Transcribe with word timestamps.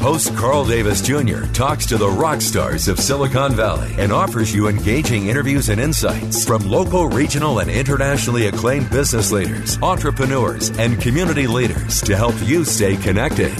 Host 0.00 0.36
Carl 0.36 0.64
Davis 0.64 1.02
Jr. 1.02 1.42
talks 1.52 1.84
to 1.86 1.96
the 1.96 2.08
rock 2.08 2.40
stars 2.40 2.86
of 2.86 3.00
Silicon 3.00 3.52
Valley 3.54 3.92
and 3.98 4.12
offers 4.12 4.54
you 4.54 4.68
engaging 4.68 5.26
interviews 5.26 5.70
and 5.70 5.80
insights 5.80 6.46
from 6.46 6.62
local, 6.70 7.08
regional, 7.08 7.58
and 7.58 7.68
internationally 7.68 8.46
acclaimed 8.46 8.88
business 8.90 9.32
leaders, 9.32 9.76
entrepreneurs, 9.82 10.70
and 10.78 11.00
community 11.00 11.48
leaders 11.48 12.00
to 12.02 12.16
help 12.16 12.34
you 12.44 12.64
stay 12.64 12.96
connected. 12.96 13.52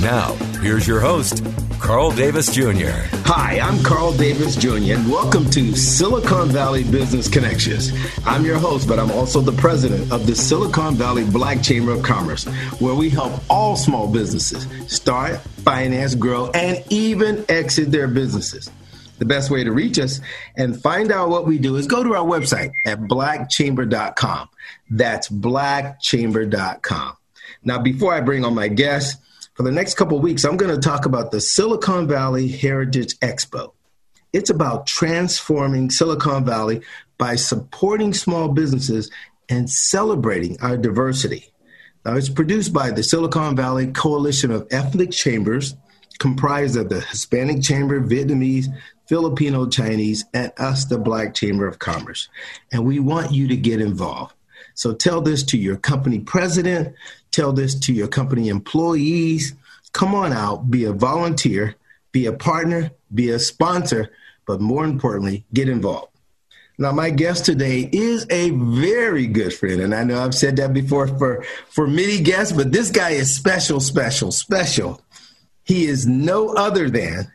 Now, 0.00 0.32
here's 0.62 0.88
your 0.88 1.00
host, 1.00 1.44
Carl 1.80 2.10
Davis 2.10 2.52
Jr. 2.52 2.90
Hi, 3.24 3.60
I'm 3.60 3.82
Carl 3.82 4.12
Davis 4.12 4.56
Jr., 4.56 4.92
and 4.92 5.10
welcome 5.10 5.48
to 5.50 5.74
Silicon 5.76 6.48
Valley 6.48 6.82
Business 6.82 7.28
Connections. 7.28 7.92
I'm 8.26 8.44
your 8.44 8.58
host, 8.58 8.88
but 8.88 8.98
I'm 8.98 9.10
also 9.10 9.40
the 9.40 9.52
president 9.52 10.10
of 10.12 10.26
the 10.26 10.34
Silicon 10.34 10.96
Valley 10.96 11.24
Black 11.24 11.62
Chamber 11.62 11.92
of 11.92 12.02
Commerce, 12.02 12.44
where 12.80 12.94
we 12.94 13.08
help 13.08 13.32
all 13.48 13.76
small 13.76 14.06
businesses 14.06 14.66
start, 14.92 15.40
finance, 15.64 16.14
grow, 16.14 16.50
and 16.50 16.84
even 16.90 17.44
exit 17.48 17.90
their 17.92 18.08
businesses. 18.08 18.70
The 19.18 19.24
best 19.24 19.50
way 19.50 19.64
to 19.64 19.72
reach 19.72 19.98
us 19.98 20.20
and 20.56 20.80
find 20.80 21.10
out 21.12 21.28
what 21.30 21.46
we 21.46 21.58
do 21.58 21.76
is 21.76 21.86
go 21.86 22.02
to 22.02 22.14
our 22.14 22.24
website 22.26 22.72
at 22.86 23.00
blackchamber.com. 23.00 24.48
That's 24.90 25.28
blackchamber.com. 25.28 27.16
Now, 27.64 27.78
before 27.78 28.12
I 28.12 28.20
bring 28.20 28.44
on 28.44 28.54
my 28.54 28.68
guests, 28.68 29.16
for 29.58 29.64
the 29.64 29.72
next 29.72 29.94
couple 29.94 30.20
weeks, 30.20 30.44
I'm 30.44 30.56
going 30.56 30.72
to 30.72 30.80
talk 30.80 31.04
about 31.04 31.32
the 31.32 31.40
Silicon 31.40 32.06
Valley 32.06 32.46
Heritage 32.46 33.18
Expo. 33.18 33.72
It's 34.32 34.50
about 34.50 34.86
transforming 34.86 35.90
Silicon 35.90 36.44
Valley 36.44 36.82
by 37.18 37.34
supporting 37.34 38.14
small 38.14 38.50
businesses 38.50 39.10
and 39.48 39.68
celebrating 39.68 40.58
our 40.60 40.76
diversity. 40.76 41.52
Now, 42.04 42.14
it's 42.14 42.28
produced 42.28 42.72
by 42.72 42.92
the 42.92 43.02
Silicon 43.02 43.56
Valley 43.56 43.88
Coalition 43.88 44.52
of 44.52 44.68
Ethnic 44.70 45.10
Chambers, 45.10 45.74
comprised 46.20 46.76
of 46.76 46.88
the 46.88 47.00
Hispanic 47.00 47.60
Chamber, 47.60 48.00
Vietnamese, 48.00 48.66
Filipino, 49.08 49.66
Chinese, 49.66 50.24
and 50.32 50.52
us, 50.58 50.84
the 50.84 50.98
Black 50.98 51.34
Chamber 51.34 51.66
of 51.66 51.80
Commerce. 51.80 52.28
And 52.70 52.84
we 52.84 53.00
want 53.00 53.32
you 53.32 53.48
to 53.48 53.56
get 53.56 53.80
involved. 53.80 54.34
So 54.78 54.94
tell 54.94 55.20
this 55.20 55.42
to 55.46 55.58
your 55.58 55.76
company 55.76 56.20
president, 56.20 56.94
tell 57.32 57.52
this 57.52 57.74
to 57.80 57.92
your 57.92 58.06
company 58.06 58.48
employees. 58.48 59.52
Come 59.92 60.14
on 60.14 60.32
out, 60.32 60.70
be 60.70 60.84
a 60.84 60.92
volunteer, 60.92 61.74
be 62.12 62.26
a 62.26 62.32
partner, 62.32 62.92
be 63.12 63.30
a 63.30 63.40
sponsor, 63.40 64.12
but 64.46 64.60
more 64.60 64.84
importantly, 64.84 65.44
get 65.52 65.68
involved. 65.68 66.12
Now, 66.78 66.92
my 66.92 67.10
guest 67.10 67.44
today 67.44 67.90
is 67.92 68.24
a 68.30 68.50
very 68.50 69.26
good 69.26 69.52
friend, 69.52 69.80
and 69.80 69.92
I 69.92 70.04
know 70.04 70.22
I've 70.22 70.32
said 70.32 70.54
that 70.58 70.72
before 70.72 71.08
for, 71.08 71.42
for 71.70 71.88
many 71.88 72.20
guests, 72.20 72.52
but 72.52 72.70
this 72.70 72.92
guy 72.92 73.10
is 73.10 73.34
special, 73.34 73.80
special, 73.80 74.30
special. 74.30 75.02
He 75.64 75.86
is 75.86 76.06
no 76.06 76.54
other 76.54 76.88
than 76.88 77.32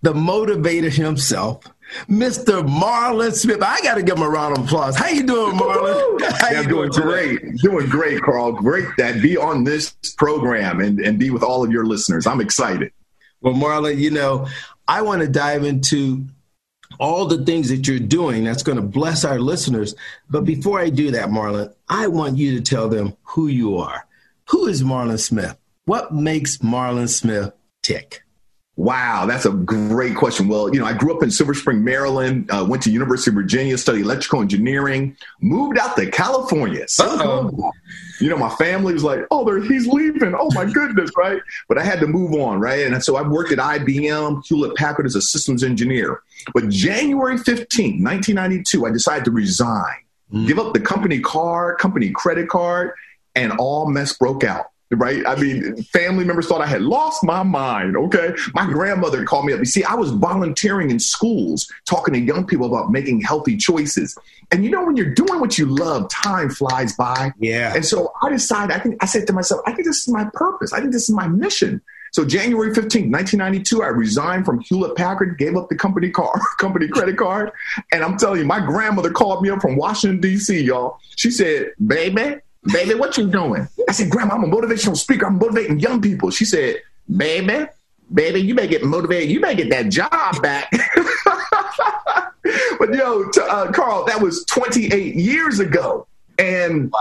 the 0.00 0.14
motivator 0.14 0.90
himself, 0.90 1.66
Mr. 2.08 2.66
Marlon 2.66 3.32
Smith. 3.32 3.62
I 3.62 3.80
got 3.80 3.94
to 3.94 4.02
give 4.02 4.16
him 4.16 4.22
a 4.22 4.28
round 4.28 4.56
of 4.56 4.64
applause. 4.64 4.96
How 4.96 5.08
you 5.08 5.24
doing, 5.24 5.56
Marlon? 5.56 6.22
How 6.38 6.50
yeah, 6.50 6.60
I'm 6.60 6.68
doing, 6.68 6.90
doing 6.90 7.08
great. 7.08 7.56
Doing 7.58 7.88
great, 7.88 8.22
Carl. 8.22 8.52
Great 8.52 8.86
that 8.98 9.22
be 9.22 9.36
on 9.36 9.64
this 9.64 9.94
program 10.16 10.80
and, 10.80 11.00
and 11.00 11.18
be 11.18 11.30
with 11.30 11.42
all 11.42 11.64
of 11.64 11.70
your 11.70 11.86
listeners. 11.86 12.26
I'm 12.26 12.40
excited. 12.40 12.92
Well, 13.40 13.54
Marlon, 13.54 13.98
you 13.98 14.10
know, 14.10 14.46
I 14.88 15.02
want 15.02 15.22
to 15.22 15.28
dive 15.28 15.64
into 15.64 16.24
all 16.98 17.26
the 17.26 17.44
things 17.44 17.68
that 17.68 17.88
you're 17.88 17.98
doing 17.98 18.44
that's 18.44 18.62
going 18.62 18.76
to 18.76 18.82
bless 18.82 19.24
our 19.24 19.40
listeners. 19.40 19.94
But 20.30 20.44
before 20.44 20.80
I 20.80 20.90
do 20.90 21.10
that, 21.12 21.28
Marlon, 21.28 21.72
I 21.88 22.06
want 22.06 22.36
you 22.36 22.56
to 22.56 22.62
tell 22.62 22.88
them 22.88 23.16
who 23.22 23.48
you 23.48 23.78
are. 23.78 24.06
Who 24.48 24.66
is 24.66 24.82
Marlon 24.82 25.18
Smith? 25.18 25.56
What 25.84 26.14
makes 26.14 26.58
Marlon 26.58 27.08
Smith 27.08 27.52
tick? 27.82 28.21
Wow, 28.76 29.26
that's 29.26 29.44
a 29.44 29.50
great 29.50 30.16
question. 30.16 30.48
Well, 30.48 30.72
you 30.72 30.80
know, 30.80 30.86
I 30.86 30.94
grew 30.94 31.14
up 31.14 31.22
in 31.22 31.30
Silver 31.30 31.52
Spring, 31.52 31.84
Maryland, 31.84 32.50
uh, 32.50 32.64
went 32.66 32.82
to 32.84 32.90
University 32.90 33.30
of 33.30 33.34
Virginia, 33.34 33.76
studied 33.76 34.00
electrical 34.00 34.40
engineering, 34.40 35.14
moved 35.42 35.78
out 35.78 35.94
to 35.96 36.10
California. 36.10 36.88
You 38.18 38.30
know, 38.30 38.38
my 38.38 38.48
family 38.48 38.94
was 38.94 39.04
like, 39.04 39.20
"Oh, 39.30 39.60
he's 39.60 39.86
leaving. 39.86 40.34
Oh 40.34 40.48
my 40.54 40.64
goodness, 40.64 41.10
right?" 41.18 41.42
But 41.68 41.76
I 41.76 41.84
had 41.84 42.00
to 42.00 42.06
move 42.06 42.32
on, 42.32 42.60
right? 42.60 42.86
And 42.86 43.04
so 43.04 43.16
I 43.16 43.22
worked 43.28 43.52
at 43.52 43.58
IBM, 43.58 44.42
Hewlett 44.46 44.74
Packard 44.76 45.04
as 45.04 45.16
a 45.16 45.22
systems 45.22 45.62
engineer. 45.62 46.22
But 46.54 46.70
January 46.70 47.36
15, 47.36 48.02
1992, 48.02 48.86
I 48.86 48.90
decided 48.90 49.26
to 49.26 49.32
resign, 49.32 49.96
mm. 50.32 50.46
give 50.46 50.58
up 50.58 50.72
the 50.72 50.80
company 50.80 51.20
card, 51.20 51.76
company 51.78 52.10
credit 52.10 52.48
card, 52.48 52.92
and 53.34 53.52
all 53.58 53.90
mess 53.90 54.16
broke 54.16 54.44
out 54.44 54.71
right? 54.98 55.26
I 55.26 55.34
mean, 55.36 55.82
family 55.84 56.24
members 56.24 56.46
thought 56.46 56.60
I 56.60 56.66
had 56.66 56.82
lost 56.82 57.24
my 57.24 57.42
mind. 57.42 57.96
Okay. 57.96 58.34
My 58.54 58.66
grandmother 58.66 59.24
called 59.24 59.46
me 59.46 59.52
up. 59.52 59.58
You 59.58 59.64
see, 59.64 59.84
I 59.84 59.94
was 59.94 60.10
volunteering 60.10 60.90
in 60.90 60.98
schools, 60.98 61.70
talking 61.84 62.14
to 62.14 62.20
young 62.20 62.46
people 62.46 62.66
about 62.66 62.90
making 62.90 63.20
healthy 63.20 63.56
choices. 63.56 64.16
And 64.50 64.64
you 64.64 64.70
know, 64.70 64.84
when 64.84 64.96
you're 64.96 65.14
doing 65.14 65.40
what 65.40 65.58
you 65.58 65.66
love, 65.66 66.08
time 66.10 66.50
flies 66.50 66.94
by. 66.94 67.32
Yeah. 67.38 67.74
And 67.74 67.84
so 67.84 68.12
I 68.22 68.30
decided, 68.30 68.74
I 68.74 68.78
think, 68.78 68.96
I 69.02 69.06
said 69.06 69.26
to 69.26 69.32
myself, 69.32 69.62
I 69.66 69.72
think 69.72 69.86
this 69.86 70.02
is 70.02 70.08
my 70.08 70.28
purpose. 70.34 70.72
I 70.72 70.80
think 70.80 70.92
this 70.92 71.08
is 71.08 71.14
my 71.14 71.26
mission. 71.26 71.80
So 72.12 72.26
January 72.26 72.74
15, 72.74 73.10
1992, 73.10 73.82
I 73.82 73.86
resigned 73.86 74.44
from 74.44 74.60
Hewlett 74.60 74.96
Packard, 74.96 75.38
gave 75.38 75.56
up 75.56 75.70
the 75.70 75.76
company 75.76 76.10
car, 76.10 76.38
company 76.58 76.86
credit 76.86 77.16
card. 77.16 77.50
And 77.90 78.04
I'm 78.04 78.18
telling 78.18 78.40
you, 78.40 78.44
my 78.44 78.60
grandmother 78.60 79.10
called 79.10 79.42
me 79.42 79.48
up 79.48 79.62
from 79.62 79.76
Washington, 79.76 80.20
D.C., 80.20 80.60
y'all. 80.60 80.98
She 81.16 81.30
said, 81.30 81.72
baby, 81.86 82.36
baby, 82.64 82.94
what 82.94 83.16
you 83.16 83.28
doing? 83.28 83.68
I 83.88 83.92
said, 83.92 84.10
Grandma, 84.10 84.34
I'm 84.34 84.44
a 84.44 84.48
motivational 84.48 84.96
speaker. 84.96 85.26
I'm 85.26 85.38
motivating 85.38 85.80
young 85.80 86.00
people. 86.00 86.30
She 86.30 86.44
said, 86.44 86.76
baby, 87.14 87.66
baby, 88.12 88.40
you 88.40 88.54
may 88.54 88.66
get 88.66 88.84
motivated. 88.84 89.30
You 89.30 89.40
may 89.40 89.54
get 89.54 89.70
that 89.70 89.88
job 89.88 90.42
back. 90.42 90.70
but 92.78 92.94
yo, 92.94 93.28
t- 93.30 93.40
uh, 93.40 93.70
Carl, 93.72 94.04
that 94.06 94.20
was 94.20 94.44
28 94.46 95.14
years 95.14 95.60
ago. 95.60 96.06
And. 96.38 96.92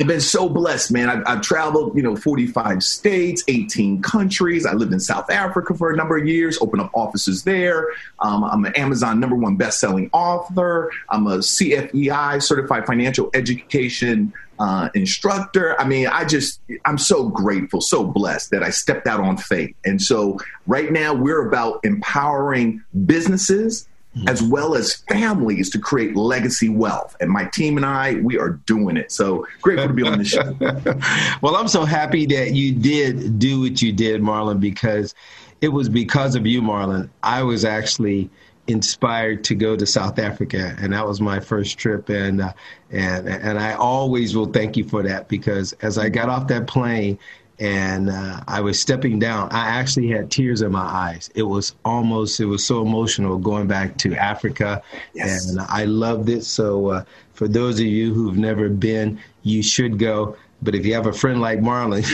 I've 0.00 0.06
been 0.06 0.22
so 0.22 0.48
blessed, 0.48 0.90
man. 0.90 1.10
I've, 1.10 1.22
I've, 1.26 1.40
traveled, 1.42 1.94
you 1.94 2.02
know, 2.02 2.16
45 2.16 2.82
states, 2.82 3.44
18 3.46 4.00
countries. 4.00 4.64
I 4.64 4.72
lived 4.72 4.92
in 4.92 4.98
South 4.98 5.30
Africa 5.30 5.74
for 5.74 5.90
a 5.90 5.96
number 5.96 6.16
of 6.16 6.26
years, 6.26 6.58
opened 6.62 6.80
up 6.80 6.90
offices 6.94 7.44
there. 7.44 7.88
Um, 8.18 8.42
I'm 8.42 8.64
an 8.64 8.74
Amazon 8.74 9.20
number 9.20 9.36
one 9.36 9.56
best-selling 9.56 10.08
author. 10.14 10.90
I'm 11.10 11.26
a 11.26 11.38
CFEI, 11.38 12.42
Certified 12.42 12.86
Financial 12.86 13.28
Education 13.34 14.32
uh, 14.62 14.88
instructor. 14.94 15.78
I 15.80 15.84
mean, 15.84 16.06
I 16.06 16.24
just, 16.24 16.60
I'm 16.84 16.96
so 16.96 17.28
grateful, 17.28 17.80
so 17.80 18.04
blessed 18.04 18.52
that 18.52 18.62
I 18.62 18.70
stepped 18.70 19.08
out 19.08 19.18
on 19.18 19.36
faith. 19.36 19.74
And 19.84 20.00
so 20.00 20.38
right 20.68 20.92
now 20.92 21.12
we're 21.12 21.48
about 21.48 21.80
empowering 21.82 22.80
businesses 23.04 23.88
mm-hmm. 24.16 24.28
as 24.28 24.40
well 24.40 24.76
as 24.76 24.94
families 25.08 25.68
to 25.70 25.80
create 25.80 26.14
legacy 26.14 26.68
wealth. 26.68 27.16
And 27.20 27.28
my 27.28 27.46
team 27.46 27.76
and 27.76 27.84
I, 27.84 28.14
we 28.22 28.38
are 28.38 28.50
doing 28.50 28.96
it. 28.96 29.10
So 29.10 29.48
grateful 29.62 29.88
to 29.88 29.94
be 29.94 30.04
on 30.04 30.18
the 30.18 30.24
show. 30.24 30.56
well, 31.42 31.56
I'm 31.56 31.66
so 31.66 31.84
happy 31.84 32.24
that 32.26 32.54
you 32.54 32.72
did 32.72 33.40
do 33.40 33.62
what 33.62 33.82
you 33.82 33.92
did, 33.92 34.22
Marlon, 34.22 34.60
because 34.60 35.12
it 35.60 35.70
was 35.70 35.88
because 35.88 36.36
of 36.36 36.46
you, 36.46 36.62
Marlon. 36.62 37.10
I 37.24 37.42
was 37.42 37.64
actually 37.64 38.30
inspired 38.72 39.44
to 39.44 39.54
go 39.54 39.76
to 39.76 39.86
South 39.86 40.18
Africa, 40.18 40.76
and 40.80 40.92
that 40.92 41.06
was 41.06 41.20
my 41.20 41.38
first 41.38 41.78
trip. 41.78 42.08
And 42.08 42.40
uh, 42.40 42.52
and 42.90 43.28
and 43.28 43.58
I 43.58 43.74
always 43.74 44.34
will 44.34 44.46
thank 44.46 44.76
you 44.76 44.84
for 44.84 45.02
that 45.04 45.28
because 45.28 45.72
as 45.74 45.98
I 45.98 46.08
got 46.08 46.28
off 46.28 46.48
that 46.48 46.66
plane, 46.66 47.18
and 47.62 48.10
uh, 48.10 48.40
I 48.48 48.60
was 48.60 48.80
stepping 48.80 49.20
down. 49.20 49.48
I 49.52 49.68
actually 49.68 50.08
had 50.08 50.32
tears 50.32 50.62
in 50.62 50.72
my 50.72 50.80
eyes. 50.80 51.30
It 51.36 51.44
was 51.44 51.76
almost, 51.84 52.40
it 52.40 52.46
was 52.46 52.66
so 52.66 52.82
emotional 52.82 53.38
going 53.38 53.68
back 53.68 53.96
to 53.98 54.16
Africa, 54.16 54.82
yes. 55.14 55.48
and 55.48 55.60
I 55.60 55.84
loved 55.84 56.28
it. 56.28 56.44
So, 56.44 56.88
uh, 56.88 57.04
for 57.34 57.46
those 57.46 57.78
of 57.78 57.86
you 57.86 58.12
who've 58.12 58.36
never 58.36 58.68
been, 58.68 59.20
you 59.44 59.62
should 59.62 59.98
go. 59.98 60.36
But 60.60 60.74
if 60.74 60.84
you 60.84 60.94
have 60.94 61.06
a 61.06 61.12
friend 61.12 61.40
like 61.40 61.60
Marlon, 61.60 62.04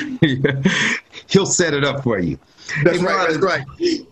he'll 1.28 1.46
set 1.46 1.72
it 1.72 1.84
up 1.84 2.02
for 2.02 2.18
you. 2.18 2.38
That's 2.84 2.98
hey, 2.98 3.04
right. 3.04 3.16
Marlon, 3.16 3.26
that's 3.28 3.38
right. 3.38 4.06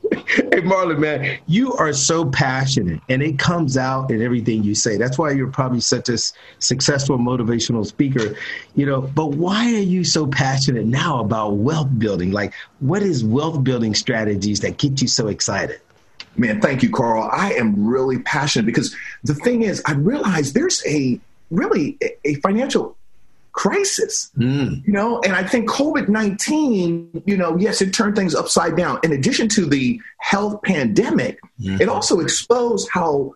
Hey, 0.56 0.62
Marlon, 0.62 0.98
man, 0.98 1.38
you 1.46 1.74
are 1.74 1.92
so 1.92 2.24
passionate, 2.24 3.02
and 3.10 3.22
it 3.22 3.38
comes 3.38 3.76
out 3.76 4.10
in 4.10 4.22
everything 4.22 4.64
you 4.64 4.74
say. 4.74 4.96
That's 4.96 5.18
why 5.18 5.32
you're 5.32 5.50
probably 5.50 5.80
such 5.80 6.08
a 6.08 6.16
successful 6.60 7.18
motivational 7.18 7.84
speaker. 7.84 8.34
You 8.74 8.86
know, 8.86 9.02
but 9.02 9.32
why 9.32 9.66
are 9.74 9.80
you 9.80 10.02
so 10.02 10.26
passionate 10.26 10.86
now 10.86 11.20
about 11.20 11.56
wealth 11.56 11.90
building? 11.98 12.32
Like, 12.32 12.54
what 12.80 13.02
is 13.02 13.22
wealth 13.22 13.62
building 13.64 13.94
strategies 13.94 14.60
that 14.60 14.78
get 14.78 15.02
you 15.02 15.08
so 15.08 15.28
excited? 15.28 15.78
Man, 16.38 16.62
thank 16.62 16.82
you, 16.82 16.88
Carl. 16.88 17.28
I 17.30 17.52
am 17.52 17.86
really 17.86 18.20
passionate 18.20 18.64
because 18.64 18.96
the 19.24 19.34
thing 19.34 19.62
is, 19.62 19.82
I 19.84 19.92
realize 19.92 20.54
there's 20.54 20.82
a 20.86 21.20
really 21.50 21.98
a 22.24 22.34
financial 22.36 22.95
crisis. 23.56 24.30
Mm. 24.36 24.86
You 24.86 24.92
know, 24.92 25.20
and 25.22 25.34
I 25.34 25.42
think 25.42 25.68
COVID 25.68 26.08
19, 26.08 27.22
you 27.26 27.36
know, 27.36 27.56
yes, 27.56 27.82
it 27.82 27.92
turned 27.92 28.14
things 28.14 28.34
upside 28.34 28.76
down. 28.76 29.00
In 29.02 29.12
addition 29.12 29.48
to 29.50 29.66
the 29.66 30.00
health 30.18 30.62
pandemic, 30.62 31.40
mm. 31.60 31.80
it 31.80 31.88
also 31.88 32.20
exposed 32.20 32.88
how 32.92 33.34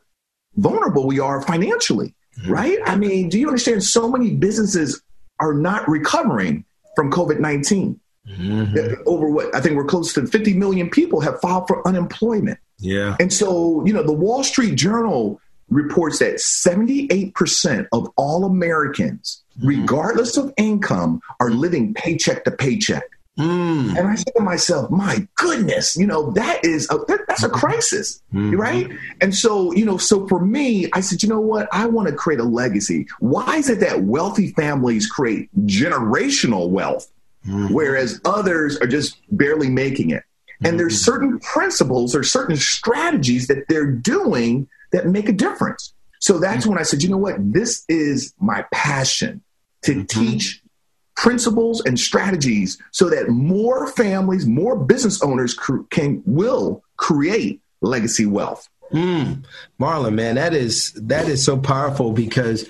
vulnerable 0.57 1.07
we 1.07 1.19
are 1.19 1.43
financially, 1.43 2.15
mm. 2.39 2.51
right? 2.51 2.79
I 2.85 2.97
mean, 2.97 3.29
do 3.29 3.41
you 3.41 3.49
understand 3.49 3.83
so 3.83 4.09
many 4.09 4.35
businesses 4.35 5.03
are 5.41 5.55
not 5.55 5.89
recovering 5.89 6.65
from 6.95 7.11
COVID 7.11 7.41
19? 7.41 7.99
Mm-hmm. 8.29 9.03
Over 9.07 9.31
what 9.31 9.53
I 9.55 9.61
think 9.61 9.77
we're 9.77 9.87
close 9.87 10.13
to 10.13 10.27
50 10.27 10.53
million 10.55 10.91
people 10.91 11.21
have 11.21 11.41
filed 11.41 11.67
for 11.67 11.87
unemployment. 11.89 12.59
Yeah. 12.79 13.17
And 13.19 13.33
so, 13.33 13.85
you 13.87 13.93
know, 13.93 14.03
the 14.03 14.13
Wall 14.13 14.45
Street 14.45 14.77
Journal 14.77 15.41
reports 15.71 16.19
that 16.19 16.37
78% 16.37 17.89
of 17.93 18.09
all 18.17 18.45
Americans. 18.45 19.43
Regardless 19.61 20.37
of 20.37 20.53
income, 20.57 21.21
are 21.41 21.51
living 21.51 21.95
paycheck 21.95 22.45
to 22.45 22.51
paycheck. 22.51 23.05
Mm. 23.39 23.97
And 23.97 24.09
I 24.09 24.17
said 24.17 24.35
to 24.37 24.43
myself, 24.43 24.91
my 24.91 25.27
goodness, 25.37 25.97
you 25.97 26.07
know, 26.07 26.31
that 26.33 26.65
is 26.65 26.87
a, 26.91 26.99
that, 27.09 27.21
that's 27.27 27.43
a 27.43 27.49
mm-hmm. 27.49 27.57
crisis, 27.57 28.21
mm-hmm. 28.35 28.55
right? 28.57 28.89
And 29.23 29.35
so, 29.35 29.73
you 29.73 29.85
know, 29.85 29.97
so 29.97 30.27
for 30.29 30.45
me, 30.45 30.91
I 30.93 31.01
said, 31.01 31.23
you 31.23 31.29
know 31.29 31.41
what? 31.41 31.69
I 31.73 31.87
want 31.87 32.09
to 32.09 32.15
create 32.15 32.41
a 32.41 32.45
legacy. 32.45 33.07
Why 33.21 33.57
is 33.57 33.71
it 33.71 33.81
that 33.81 34.03
wealthy 34.03 34.49
families 34.53 35.07
create 35.07 35.49
generational 35.67 36.69
wealth, 36.69 37.11
mm-hmm. 37.47 37.73
whereas 37.73 38.21
others 38.25 38.77
are 38.79 38.87
just 38.87 39.17
barely 39.31 39.71
making 39.71 40.11
it? 40.11 40.25
And 40.63 40.79
there's 40.79 40.97
mm-hmm. 40.97 41.13
certain 41.13 41.39
principles 41.39 42.15
or 42.15 42.23
certain 42.23 42.57
strategies 42.57 43.47
that 43.47 43.69
they're 43.69 43.91
doing 43.91 44.69
that 44.93 45.07
make 45.07 45.31
a 45.31 45.33
difference. 45.33 45.95
So 46.19 46.39
that's 46.39 46.67
when 46.67 46.79
I 46.79 46.83
said, 46.83 47.03
you 47.03 47.09
know 47.09 47.17
what? 47.17 47.37
This 47.39 47.87
is 47.89 48.35
my 48.39 48.67
passion 48.71 49.41
to 49.83 49.93
mm-hmm. 49.93 50.05
teach 50.05 50.63
principles 51.17 51.85
and 51.85 52.01
strategies 52.01 52.79
so 52.93 53.11
that 53.11 53.29
more 53.29 53.87
families, 53.89 54.47
more 54.47 54.77
business 54.77 55.23
owners 55.23 55.59
can 55.91 56.23
will 56.25 56.83
create 56.97 57.61
legacy 57.83 58.27
wealth. 58.27 58.69
Mm. 58.93 59.45
Marlon, 59.79 60.15
man, 60.15 60.35
that 60.37 60.55
is 60.55 60.93
that 60.95 61.29
is 61.29 61.45
so 61.45 61.57
powerful 61.57 62.13
because 62.13 62.69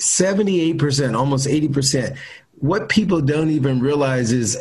78%, 0.00 1.16
almost 1.16 1.46
80%, 1.46 2.16
what 2.54 2.88
people 2.88 3.20
don't 3.20 3.50
even 3.50 3.80
realize 3.80 4.32
is 4.32 4.58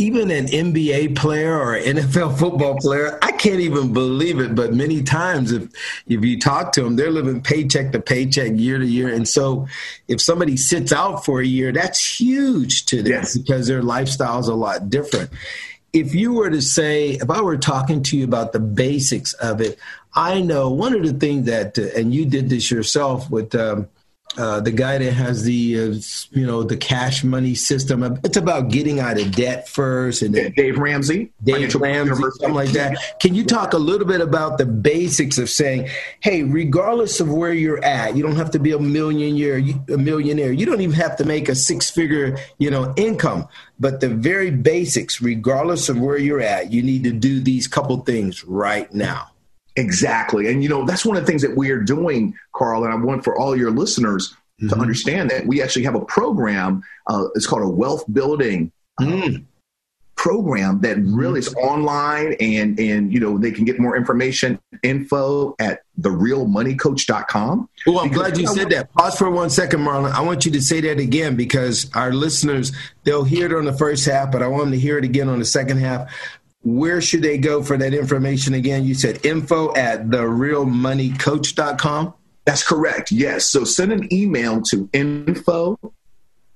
even 0.00 0.30
an 0.30 0.46
NBA 0.46 1.16
player 1.16 1.58
or 1.58 1.74
an 1.74 1.96
NFL 1.96 2.38
football 2.38 2.76
player, 2.76 3.18
I 3.20 3.32
can't 3.32 3.58
even 3.58 3.92
believe 3.92 4.38
it. 4.38 4.54
But 4.54 4.72
many 4.72 5.02
times, 5.02 5.50
if 5.50 5.68
if 6.06 6.24
you 6.24 6.38
talk 6.38 6.70
to 6.72 6.82
them, 6.82 6.94
they're 6.94 7.10
living 7.10 7.42
paycheck 7.42 7.90
to 7.92 8.00
paycheck, 8.00 8.52
year 8.54 8.78
to 8.78 8.86
year. 8.86 9.12
And 9.12 9.26
so, 9.26 9.66
if 10.06 10.20
somebody 10.20 10.56
sits 10.56 10.92
out 10.92 11.24
for 11.24 11.40
a 11.40 11.46
year, 11.46 11.72
that's 11.72 12.20
huge 12.20 12.86
to 12.86 13.02
them 13.02 13.12
yes. 13.12 13.36
because 13.36 13.66
their 13.66 13.82
lifestyle 13.82 14.38
is 14.38 14.46
a 14.46 14.54
lot 14.54 14.88
different. 14.88 15.30
If 15.92 16.14
you 16.14 16.32
were 16.32 16.50
to 16.50 16.62
say, 16.62 17.12
if 17.12 17.28
I 17.28 17.40
were 17.40 17.56
talking 17.56 18.02
to 18.04 18.16
you 18.16 18.22
about 18.22 18.52
the 18.52 18.60
basics 18.60 19.32
of 19.34 19.60
it, 19.60 19.78
I 20.14 20.40
know 20.42 20.70
one 20.70 20.94
of 20.94 21.02
the 21.02 21.14
things 21.14 21.46
that, 21.46 21.76
uh, 21.76 21.88
and 21.98 22.14
you 22.14 22.24
did 22.24 22.50
this 22.50 22.70
yourself 22.70 23.28
with. 23.30 23.54
Um, 23.54 23.88
uh, 24.36 24.60
the 24.60 24.70
guy 24.70 24.98
that 24.98 25.12
has 25.12 25.42
the 25.44 25.80
uh, 25.80 25.94
you 26.30 26.46
know 26.46 26.62
the 26.62 26.76
cash 26.76 27.24
money 27.24 27.54
system. 27.54 28.02
It's 28.24 28.36
about 28.36 28.70
getting 28.70 29.00
out 29.00 29.18
of 29.20 29.32
debt 29.32 29.68
first, 29.68 30.22
and 30.22 30.34
Dave 30.54 30.78
Ramsey, 30.78 31.32
Dave 31.42 31.74
Ramsey, 31.74 32.14
something 32.14 32.54
like 32.54 32.70
that. 32.70 33.18
Can 33.20 33.34
you 33.34 33.44
talk 33.44 33.72
a 33.72 33.78
little 33.78 34.06
bit 34.06 34.20
about 34.20 34.58
the 34.58 34.66
basics 34.66 35.38
of 35.38 35.48
saying, 35.48 35.88
hey, 36.20 36.42
regardless 36.42 37.20
of 37.20 37.32
where 37.32 37.52
you're 37.52 37.82
at, 37.82 38.16
you 38.16 38.22
don't 38.22 38.36
have 38.36 38.50
to 38.52 38.58
be 38.58 38.72
a 38.72 38.78
millionaire. 38.78 39.58
A 39.88 39.98
millionaire. 39.98 40.52
You 40.52 40.66
don't 40.66 40.80
even 40.80 40.94
have 40.96 41.16
to 41.16 41.24
make 41.24 41.48
a 41.48 41.54
six 41.54 41.90
figure 41.90 42.38
you 42.58 42.70
know 42.70 42.92
income. 42.96 43.48
But 43.80 44.00
the 44.00 44.08
very 44.08 44.50
basics, 44.50 45.22
regardless 45.22 45.88
of 45.88 45.98
where 46.00 46.18
you're 46.18 46.40
at, 46.40 46.70
you 46.72 46.82
need 46.82 47.04
to 47.04 47.12
do 47.12 47.40
these 47.40 47.66
couple 47.66 47.98
things 47.98 48.44
right 48.44 48.92
now. 48.92 49.30
Exactly. 49.78 50.48
And, 50.48 50.62
you 50.62 50.68
know, 50.68 50.84
that's 50.84 51.06
one 51.06 51.16
of 51.16 51.22
the 51.22 51.26
things 51.26 51.42
that 51.42 51.56
we 51.56 51.70
are 51.70 51.80
doing, 51.80 52.34
Carl. 52.52 52.84
And 52.84 52.92
I 52.92 52.96
want 52.96 53.22
for 53.22 53.38
all 53.38 53.56
your 53.56 53.70
listeners 53.70 54.34
mm-hmm. 54.60 54.68
to 54.70 54.76
understand 54.76 55.30
that 55.30 55.46
we 55.46 55.62
actually 55.62 55.84
have 55.84 55.94
a 55.94 56.04
program. 56.04 56.82
Uh, 57.06 57.26
it's 57.36 57.46
called 57.46 57.62
a 57.62 57.68
wealth 57.68 58.04
building 58.12 58.72
mm. 59.00 59.44
program 60.16 60.80
that 60.80 60.96
really 60.98 61.38
is 61.38 61.54
online 61.54 62.34
and, 62.40 62.78
and, 62.80 63.12
you 63.12 63.20
know, 63.20 63.38
they 63.38 63.52
can 63.52 63.64
get 63.64 63.78
more 63.78 63.96
information, 63.96 64.58
info 64.82 65.54
at 65.60 65.82
therealmoneycoach.com. 66.00 67.68
Oh, 67.86 68.00
I'm 68.00 68.10
glad 68.10 68.36
you 68.36 68.48
said 68.48 68.70
that. 68.70 68.92
Pause 68.94 69.16
for 69.16 69.30
one 69.30 69.50
second, 69.50 69.80
Marlon. 69.80 70.10
I 70.10 70.22
want 70.22 70.44
you 70.44 70.50
to 70.52 70.60
say 70.60 70.80
that 70.80 70.98
again 70.98 71.36
because 71.36 71.88
our 71.94 72.12
listeners, 72.12 72.72
they'll 73.04 73.22
hear 73.22 73.46
it 73.46 73.56
on 73.56 73.64
the 73.64 73.72
first 73.72 74.06
half, 74.06 74.32
but 74.32 74.42
I 74.42 74.48
want 74.48 74.64
them 74.64 74.72
to 74.72 74.78
hear 74.78 74.98
it 74.98 75.04
again 75.04 75.28
on 75.28 75.38
the 75.38 75.44
second 75.44 75.78
half 75.78 76.12
where 76.62 77.00
should 77.00 77.22
they 77.22 77.38
go 77.38 77.62
for 77.62 77.76
that 77.76 77.94
information 77.94 78.54
again? 78.54 78.82
You 78.84 78.94
said 78.94 79.24
info 79.24 79.72
at 79.74 80.08
therealmoneycoach.com. 80.08 82.14
That's 82.44 82.66
correct. 82.66 83.12
Yes. 83.12 83.46
So 83.46 83.62
send 83.64 83.92
an 83.92 84.12
email 84.12 84.62
to 84.70 84.90
info, 84.92 85.78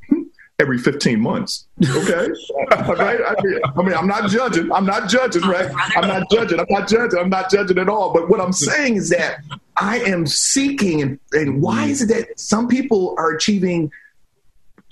every 0.59 0.79
15 0.79 1.21
months. 1.21 1.67
Okay. 1.83 2.29
right? 2.71 3.21
I 3.27 3.83
mean, 3.83 3.95
I 3.95 3.99
I'm 3.99 4.07
not 4.07 4.31
judging. 4.31 4.71
I'm 4.73 4.87
not 4.87 5.09
judging, 5.09 5.43
right? 5.43 5.71
I'm 5.97 6.09
not 6.09 6.31
judging. 6.31 6.61
I'm 6.61 6.67
not 6.71 6.89
judging. 6.89 7.19
I'm 7.19 7.31
not 7.31 7.51
judging 7.51 7.79
at 7.79 7.89
all. 7.89 8.13
But 8.13 8.29
what 8.29 8.41
I'm 8.41 8.53
saying 8.53 8.97
is 8.97 9.11
that 9.11 9.41
I 9.77 9.99
am 10.01 10.27
seeking, 10.27 11.03
and, 11.03 11.19
and 11.33 11.61
why 11.61 11.87
is 11.87 12.03
it 12.03 12.07
that 12.09 12.39
some 12.39 12.69
people 12.69 13.15
are 13.19 13.33
achieving 13.33 13.91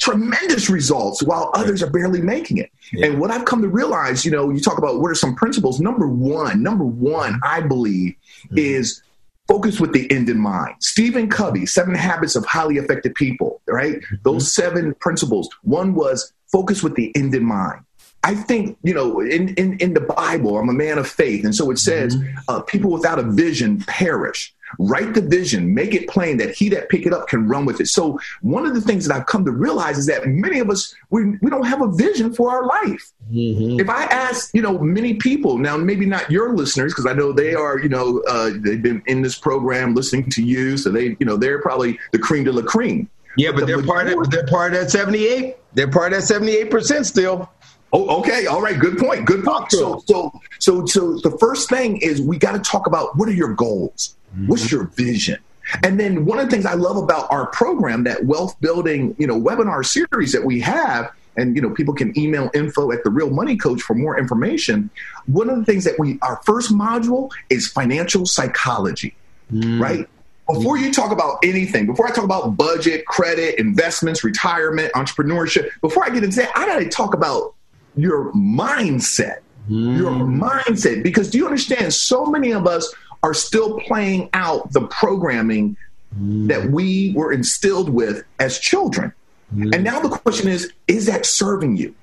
tremendous 0.03 0.69
results 0.69 1.23
while 1.23 1.53
others 1.55 1.81
are 1.81 1.91
barely 1.91 2.21
making 2.21 2.59
it. 2.59 2.71
Yeah. 2.93 3.07
And 3.07 3.21
what 3.21 3.31
I've 3.31 3.45
come 3.45 3.63
to 3.63 3.69
realize, 3.69 4.25
you 4.25 4.33
know, 4.33 4.51
you 4.51 4.61
talk 4.61 4.77
about 4.77 5.01
what 5.01 5.13
are 5.13 5.15
some 5.15 5.37
principles. 5.37 5.79
Number 5.79 6.09
one, 6.09 6.61
number 6.61 6.85
one, 6.85 7.41
I 7.45 7.61
believe, 7.61 8.17
mm-hmm. 8.47 8.59
is 8.59 9.01
focus 9.47 9.79
with 9.79 9.93
the 9.93 10.11
end 10.11 10.29
in 10.29 10.39
mind. 10.39 10.75
Stephen 10.81 11.29
Covey, 11.31 11.67
Seven 11.67 11.95
Habits 11.95 12.35
of 12.35 12.45
Highly 12.45 12.79
Effective 12.79 13.15
People, 13.15 13.63
right? 13.69 13.97
Mm-hmm. 14.01 14.17
Those 14.25 14.53
seven 14.53 14.95
principles. 14.97 15.49
One 15.63 15.95
was 15.95 16.33
focus 16.51 16.83
with 16.83 16.97
the 16.97 17.15
end 17.15 17.33
in 17.35 17.45
mind. 17.45 17.85
I 18.25 18.35
think, 18.35 18.79
you 18.83 18.95
know, 18.95 19.21
in, 19.21 19.55
in, 19.55 19.79
in 19.79 19.95
the 19.95 20.01
Bible, 20.01 20.59
I'm 20.59 20.69
a 20.69 20.73
man 20.73 20.99
of 20.99 21.09
faith. 21.09 21.45
And 21.45 21.55
so 21.55 21.71
it 21.71 21.79
says, 21.79 22.17
mm-hmm. 22.17 22.39
uh, 22.49 22.63
people 22.63 22.91
without 22.91 23.21
a 23.21 23.23
vision 23.23 23.79
perish. 23.87 24.53
Write 24.79 25.15
the 25.15 25.21
vision, 25.21 25.75
make 25.75 25.95
it 25.95 26.09
plain 26.09 26.37
that 26.39 26.55
he 26.55 26.69
that 26.71 26.89
pick 26.89 27.07
it 27.07 27.13
up 27.13 27.29
can 27.29 27.49
run 27.49 27.65
with 27.65 27.81
it. 27.81 27.89
So 27.89 28.19
one 28.41 28.67
of 28.67 28.75
the 28.75 28.81
things 28.81 29.07
that 29.07 29.17
I've 29.17 29.27
come 29.27 29.45
to 29.45 29.51
realize 29.51 29.99
is 29.99 30.07
that 30.07 30.27
many 30.27 30.61
of 30.61 30.71
us 30.71 30.95
we, 31.11 31.37
we 31.43 31.51
don't 31.51 31.67
have 31.67 31.83
a 31.83 31.91
vision 31.91 32.33
for 32.33 32.51
our 32.51 32.67
life. 32.67 33.13
Mm-hmm. 33.31 33.81
If 33.81 33.89
I 33.89 34.05
ask, 34.05 34.55
you 34.55 34.63
know, 34.63 34.79
many 34.79 35.15
people 35.15 35.59
now, 35.59 35.77
maybe 35.77 36.07
not 36.07 36.31
your 36.31 36.55
listeners 36.55 36.93
because 36.93 37.07
I 37.07 37.13
know 37.13 37.33
they 37.33 37.55
are, 37.55 37.79
you 37.79 37.89
know, 37.89 38.23
uh, 38.29 38.51
they've 38.55 38.83
been 38.83 39.03
in 39.07 39.23
this 39.23 39.39
program 39.39 39.95
listening 39.95 40.31
to 40.31 40.43
you, 40.43 40.77
so 40.77 40.91
they, 40.91 41.17
you 41.19 41.27
know, 41.27 41.37
they're 41.37 41.61
probably 41.61 41.99
the 42.13 42.19
cream 42.19 42.45
de 42.45 42.53
la 42.53 42.63
cream. 42.63 43.09
Yeah, 43.37 43.51
but, 43.51 43.61
but 43.61 43.67
they're 43.67 43.83
part 43.83 44.09
of 44.09 44.31
they're 44.31 44.47
part 44.47 44.75
of 44.75 44.81
that 44.81 44.91
seventy 44.91 45.27
eight. 45.27 45.57
They're 45.75 45.91
part 45.91 46.13
of 46.13 46.21
that 46.21 46.27
seventy 46.27 46.53
eight 46.53 46.71
percent 46.71 47.07
still. 47.07 47.51
Oh, 47.93 48.21
okay. 48.21 48.47
All 48.47 48.63
right. 48.63 48.79
Good 48.79 48.99
point. 48.99 49.27
Good 49.27 49.45
point. 49.45 49.71
So, 49.71 50.03
so, 50.07 50.41
so, 50.59 50.87
so 50.87 51.19
the 51.19 51.37
first 51.39 51.69
thing 51.69 51.99
is 51.99 52.23
we 52.23 52.39
got 52.39 52.53
to 52.53 52.59
talk 52.59 52.87
about 52.87 53.17
what 53.17 53.29
are 53.29 53.35
your 53.35 53.53
goals? 53.55 54.17
Mm-hmm. 54.35 54.47
What's 54.47 54.73
your 54.73 54.85
vision? 54.85 55.39
And 55.83 56.01
then 56.01 56.25
one 56.25 56.39
of 56.39 56.47
the 56.47 56.51
things 56.51 56.67
I 56.67 56.75
love 56.75 56.97
about 56.97 57.31
our 57.31 57.47
program, 57.47 58.05
that 58.05 58.25
wealth 58.25 58.59
building, 58.61 59.15
you 59.19 59.27
know, 59.27 59.39
webinar 59.41 59.85
series 59.85 60.33
that 60.33 60.45
we 60.45 60.61
have, 60.61 61.13
and 61.37 61.55
you 61.57 61.63
know, 61.63 61.71
people 61.71 61.95
can 61.95 62.19
email 62.19 62.51
info 62.55 62.93
at 62.93 63.05
the 63.05 63.11
Real 63.11 63.31
Money 63.31 63.57
Coach 63.57 63.81
for 63.81 63.95
more 63.95 64.19
information. 64.19 64.91
One 65.27 65.49
of 65.49 65.59
the 65.59 65.65
things 65.65 65.85
that 65.85 65.99
we, 65.99 66.19
our 66.23 66.41
first 66.45 66.73
module 66.73 67.31
is 67.49 67.69
financial 67.69 68.27
psychology, 68.27 69.15
mm. 69.53 69.81
right? 69.81 70.09
Before 70.49 70.77
you 70.77 70.93
talk 70.93 71.13
about 71.13 71.39
anything, 71.45 71.87
before 71.87 72.07
I 72.07 72.11
talk 72.11 72.25
about 72.25 72.57
budget, 72.57 73.07
credit, 73.07 73.59
investments, 73.59 74.25
retirement, 74.25 74.93
entrepreneurship, 74.93 75.71
before 75.81 76.05
I 76.05 76.11
get 76.11 76.25
into 76.25 76.39
that, 76.39 76.53
I 76.57 76.67
got 76.67 76.81
to 76.81 76.89
talk 76.89 77.15
about 77.15 77.55
your 77.97 78.33
mindset. 78.33 79.39
Mm. 79.71 79.97
Your 79.97 80.11
mindset. 80.13 81.03
Because 81.03 81.31
do 81.31 81.39
you 81.39 81.47
understand? 81.47 81.95
So 81.95 82.27
many 82.27 82.53
of 82.53 82.67
us 82.67 82.93
are 83.23 83.35
still 83.35 83.79
playing 83.81 84.29
out 84.33 84.73
the 84.73 84.87
programming 84.89 85.77
mm. 86.19 86.49
that 86.49 86.71
we 86.71 87.13
were 87.15 87.33
instilled 87.33 87.89
with 87.89 88.25
as 88.39 88.59
children. 88.59 89.13
Mm. 89.55 89.75
And 89.75 89.85
now 89.85 90.01
the 90.01 90.09
question 90.09 90.49
is, 90.49 90.73
is 90.89 91.07
that 91.07 91.27
serving 91.27 91.77
you? 91.77 91.95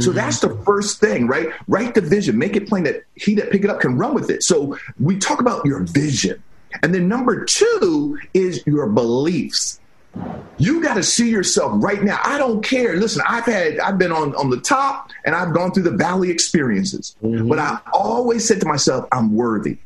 So 0.00 0.10
that's 0.10 0.40
the 0.40 0.54
first 0.64 1.00
thing, 1.00 1.28
right? 1.28 1.48
Write 1.68 1.94
the 1.94 2.00
vision, 2.00 2.36
make 2.36 2.56
it 2.56 2.68
plain 2.68 2.84
that 2.84 3.04
he 3.14 3.34
that 3.36 3.50
pick 3.50 3.62
it 3.62 3.70
up 3.70 3.80
can 3.80 3.96
run 3.96 4.14
with 4.14 4.30
it. 4.30 4.42
So 4.42 4.76
we 4.98 5.16
talk 5.16 5.40
about 5.40 5.64
your 5.64 5.80
vision. 5.80 6.42
And 6.82 6.94
then 6.94 7.08
number 7.08 7.44
two 7.44 8.18
is 8.34 8.66
your 8.66 8.88
beliefs. 8.88 9.80
You 10.58 10.82
got 10.82 10.94
to 10.94 11.02
see 11.02 11.30
yourself 11.30 11.72
right 11.76 12.02
now. 12.02 12.18
I 12.24 12.38
don't 12.38 12.62
care. 12.62 12.96
Listen, 12.96 13.22
I've 13.28 13.44
had, 13.44 13.78
I've 13.78 13.98
been 13.98 14.12
on, 14.12 14.34
on 14.36 14.50
the 14.50 14.60
top 14.60 15.10
and 15.24 15.34
I've 15.34 15.52
gone 15.52 15.72
through 15.72 15.82
the 15.82 15.90
valley 15.90 16.30
experiences, 16.30 17.14
mm-hmm. 17.22 17.48
but 17.48 17.58
I 17.58 17.78
always 17.92 18.46
said 18.46 18.60
to 18.60 18.66
myself, 18.66 19.06
I'm 19.12 19.34
worthy. 19.34 19.78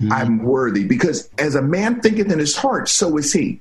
Mm-hmm. 0.00 0.12
I'm 0.12 0.38
worthy 0.42 0.84
because 0.84 1.30
as 1.38 1.54
a 1.54 1.62
man 1.62 2.00
thinketh 2.00 2.30
in 2.30 2.38
his 2.38 2.56
heart, 2.56 2.88
so 2.88 3.16
is 3.16 3.32
he. 3.32 3.60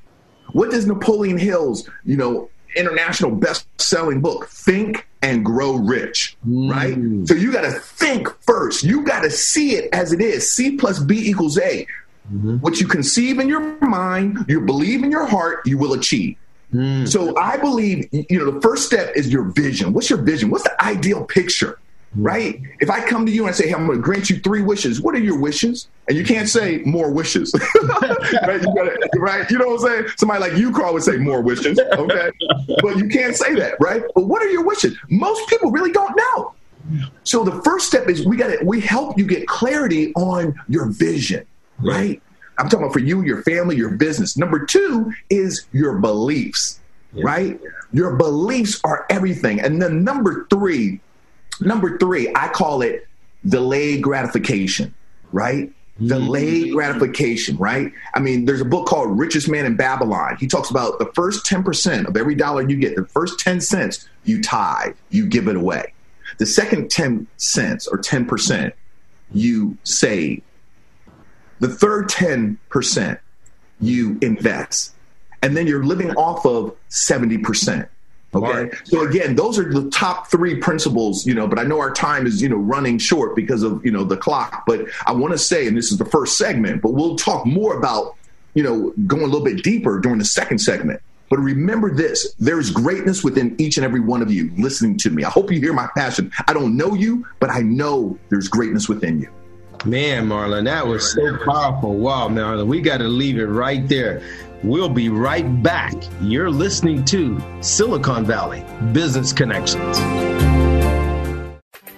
What 0.51 0.71
does 0.71 0.85
Napoleon 0.85 1.37
Hill's, 1.37 1.89
you 2.03 2.17
know, 2.17 2.49
international 2.75 3.31
best-selling 3.31 4.21
book, 4.21 4.47
Think 4.49 5.07
and 5.21 5.45
Grow 5.45 5.75
Rich, 5.75 6.35
mm. 6.45 6.71
right? 6.71 7.27
So 7.27 7.35
you 7.35 7.51
got 7.51 7.61
to 7.61 7.71
think 7.71 8.27
first. 8.41 8.83
You 8.83 9.03
got 9.03 9.21
to 9.21 9.31
see 9.31 9.75
it 9.75 9.89
as 9.93 10.11
it 10.11 10.21
is. 10.21 10.53
C 10.53 10.75
plus 10.75 10.99
B 10.99 11.29
equals 11.29 11.57
A. 11.59 11.87
Mm-hmm. 12.31 12.57
What 12.57 12.79
you 12.79 12.87
conceive 12.87 13.39
in 13.39 13.49
your 13.49 13.79
mind, 13.81 14.45
you 14.47 14.61
believe 14.61 15.03
in 15.03 15.11
your 15.11 15.25
heart, 15.25 15.61
you 15.65 15.77
will 15.77 15.93
achieve. 15.93 16.37
Mm. 16.73 17.07
So 17.07 17.37
I 17.37 17.57
believe, 17.57 18.07
you 18.11 18.39
know, 18.39 18.49
the 18.49 18.61
first 18.61 18.85
step 18.85 19.15
is 19.15 19.31
your 19.31 19.43
vision. 19.43 19.93
What's 19.93 20.09
your 20.09 20.21
vision? 20.21 20.49
What's 20.49 20.63
the 20.63 20.83
ideal 20.83 21.25
picture? 21.25 21.79
right? 22.15 22.61
If 22.79 22.89
I 22.89 23.05
come 23.05 23.25
to 23.25 23.31
you 23.31 23.43
and 23.43 23.49
I 23.49 23.53
say, 23.53 23.67
hey, 23.67 23.73
I'm 23.73 23.87
going 23.87 23.97
to 23.97 24.03
grant 24.03 24.29
you 24.29 24.39
three 24.39 24.61
wishes, 24.61 25.01
what 25.01 25.15
are 25.15 25.19
your 25.19 25.39
wishes? 25.39 25.87
And 26.07 26.17
you 26.17 26.23
can't 26.23 26.47
say 26.47 26.79
more 26.85 27.11
wishes, 27.11 27.53
right? 28.43 28.61
You 28.61 28.75
gotta, 28.75 29.09
right? 29.17 29.49
You 29.49 29.57
know 29.57 29.67
what 29.67 29.81
I'm 29.81 30.03
saying? 30.03 30.13
Somebody 30.17 30.41
like 30.41 30.53
you, 30.53 30.71
Carl, 30.71 30.93
would 30.93 31.03
say 31.03 31.17
more 31.17 31.41
wishes, 31.41 31.79
okay? 31.79 32.31
but 32.81 32.97
you 32.97 33.07
can't 33.07 33.35
say 33.35 33.55
that, 33.55 33.75
right? 33.79 34.03
But 34.15 34.25
what 34.25 34.41
are 34.41 34.49
your 34.49 34.63
wishes? 34.63 34.97
Most 35.09 35.47
people 35.49 35.71
really 35.71 35.91
don't 35.91 36.15
know. 36.15 36.53
So 37.23 37.45
the 37.45 37.61
first 37.61 37.87
step 37.87 38.09
is 38.09 38.25
we 38.25 38.35
got 38.35 38.47
to 38.47 38.59
we 38.65 38.81
help 38.81 39.17
you 39.17 39.25
get 39.25 39.47
clarity 39.47 40.13
on 40.15 40.53
your 40.67 40.87
vision, 40.87 41.45
right? 41.91 42.21
I'm 42.57 42.69
talking 42.69 42.85
about 42.85 42.93
for 42.93 42.99
you, 42.99 43.23
your 43.23 43.41
family, 43.43 43.75
your 43.75 43.91
business. 43.91 44.37
Number 44.37 44.65
two 44.65 45.11
is 45.29 45.65
your 45.71 45.97
beliefs, 45.97 46.79
yeah. 47.13 47.23
right? 47.25 47.59
Your 47.91 48.15
beliefs 48.15 48.79
are 48.83 49.05
everything. 49.09 49.59
And 49.59 49.81
then 49.81 50.03
number 50.03 50.45
three 50.49 50.99
Number 51.61 51.97
three, 51.97 52.31
I 52.35 52.47
call 52.49 52.81
it 52.81 53.07
delayed 53.45 54.01
gratification, 54.01 54.93
right? 55.31 55.69
Mm-hmm. 55.69 56.07
Delayed 56.07 56.73
gratification, 56.73 57.57
right? 57.57 57.91
I 58.13 58.19
mean, 58.19 58.45
there's 58.45 58.61
a 58.61 58.65
book 58.65 58.87
called 58.87 59.17
Richest 59.17 59.47
Man 59.49 59.65
in 59.65 59.75
Babylon. 59.75 60.37
He 60.39 60.47
talks 60.47 60.69
about 60.69 60.99
the 60.99 61.05
first 61.13 61.45
10% 61.45 62.07
of 62.07 62.17
every 62.17 62.35
dollar 62.35 62.67
you 62.67 62.77
get, 62.77 62.95
the 62.95 63.05
first 63.05 63.39
10 63.39 63.61
cents 63.61 64.07
you 64.23 64.41
tithe, 64.41 64.95
you 65.09 65.27
give 65.27 65.47
it 65.47 65.55
away. 65.55 65.93
The 66.39 66.45
second 66.45 66.89
10 66.89 67.27
cents 67.37 67.87
or 67.87 67.99
10% 67.99 68.71
you 69.33 69.77
save. 69.83 70.41
The 71.59 71.67
third 71.67 72.09
10% 72.09 73.19
you 73.79 74.17
invest. 74.21 74.93
And 75.41 75.57
then 75.57 75.67
you're 75.67 75.83
living 75.83 76.11
off 76.11 76.45
of 76.45 76.75
70%. 76.89 77.87
Okay. 78.35 78.75
So 78.85 79.07
again, 79.07 79.35
those 79.35 79.59
are 79.59 79.71
the 79.71 79.89
top 79.91 80.31
three 80.31 80.55
principles, 80.55 81.25
you 81.25 81.35
know, 81.35 81.47
but 81.47 81.59
I 81.59 81.63
know 81.63 81.79
our 81.79 81.91
time 81.91 82.25
is, 82.25 82.41
you 82.41 82.49
know, 82.49 82.55
running 82.55 82.97
short 82.97 83.35
because 83.35 83.61
of, 83.61 83.85
you 83.85 83.91
know, 83.91 84.03
the 84.03 84.17
clock. 84.17 84.63
But 84.65 84.87
I 85.05 85.11
want 85.11 85.33
to 85.33 85.37
say, 85.37 85.67
and 85.67 85.77
this 85.77 85.91
is 85.91 85.97
the 85.97 86.05
first 86.05 86.37
segment, 86.37 86.81
but 86.81 86.93
we'll 86.93 87.15
talk 87.15 87.45
more 87.45 87.77
about, 87.77 88.15
you 88.55 88.63
know, 88.63 88.91
going 89.05 89.23
a 89.23 89.25
little 89.25 89.43
bit 89.43 89.63
deeper 89.63 89.99
during 89.99 90.17
the 90.17 90.25
second 90.25 90.59
segment. 90.59 91.01
But 91.29 91.39
remember 91.39 91.93
this 91.93 92.33
there's 92.39 92.69
greatness 92.69 93.23
within 93.23 93.55
each 93.59 93.77
and 93.77 93.85
every 93.85 93.99
one 93.99 94.21
of 94.21 94.31
you 94.31 94.51
listening 94.57 94.97
to 94.99 95.09
me. 95.09 95.23
I 95.23 95.29
hope 95.29 95.51
you 95.51 95.59
hear 95.59 95.73
my 95.73 95.89
passion. 95.95 96.31
I 96.47 96.53
don't 96.53 96.75
know 96.75 96.93
you, 96.93 97.25
but 97.39 97.49
I 97.49 97.61
know 97.61 98.17
there's 98.29 98.47
greatness 98.47 98.89
within 98.89 99.19
you. 99.19 99.29
Man, 99.85 100.27
Marlon, 100.27 100.63
that 100.63 100.87
was 100.87 101.11
so 101.11 101.37
powerful. 101.43 101.95
Wow, 101.95 102.29
Marlon, 102.29 102.67
we 102.67 102.79
got 102.79 102.99
to 102.99 103.07
leave 103.07 103.37
it 103.37 103.47
right 103.47 103.85
there. 103.89 104.21
We'll 104.63 104.87
be 104.87 105.09
right 105.09 105.61
back. 105.61 105.93
You're 106.21 106.49
listening 106.49 107.03
to 107.05 107.37
Silicon 107.59 108.23
Valley 108.23 108.63
Business 108.93 109.33
Connections. 109.33 109.99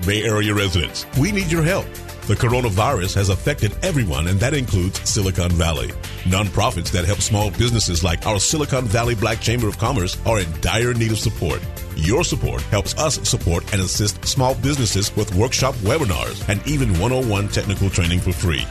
Bay 0.04 0.24
Area 0.24 0.56
residents, 0.56 1.06
we 1.20 1.32
need 1.32 1.52
your 1.52 1.62
help. 1.62 1.86
The 2.26 2.34
coronavirus 2.34 3.14
has 3.16 3.30
affected 3.30 3.76
everyone, 3.84 4.26
and 4.28 4.40
that 4.40 4.56
includes 4.56 5.08
Silicon 5.08 5.52
Valley. 5.52 5.90
Nonprofits 6.24 6.90
that 6.92 7.06
help 7.06 7.20
small 7.20 7.52
businesses 7.52 8.04
like 8.04 8.26
our 8.26 8.40
Silicon 8.40 8.86
Valley 8.86 9.14
Black 9.14 9.40
Chamber 9.40 9.68
of 9.68 9.78
Commerce 9.78 10.18
are 10.26 10.40
in 10.40 10.48
dire 10.60 10.96
need 10.96 11.12
of 11.12 11.20
support. 11.20 11.62
Your 11.96 12.24
support 12.24 12.62
helps 12.64 12.98
us 12.98 13.28
support 13.28 13.72
and 13.74 13.82
assist 13.82 14.26
small 14.26 14.56
businesses 14.56 15.16
with 15.16 15.34
workshop 15.36 15.76
webinars 15.76 16.48
and 16.50 16.66
even 16.68 17.00
one 17.00 17.12
on 17.12 17.30
one 17.30 17.48
technical 17.48 17.90
training 17.90 18.20
for 18.20 18.32
free 18.34 18.66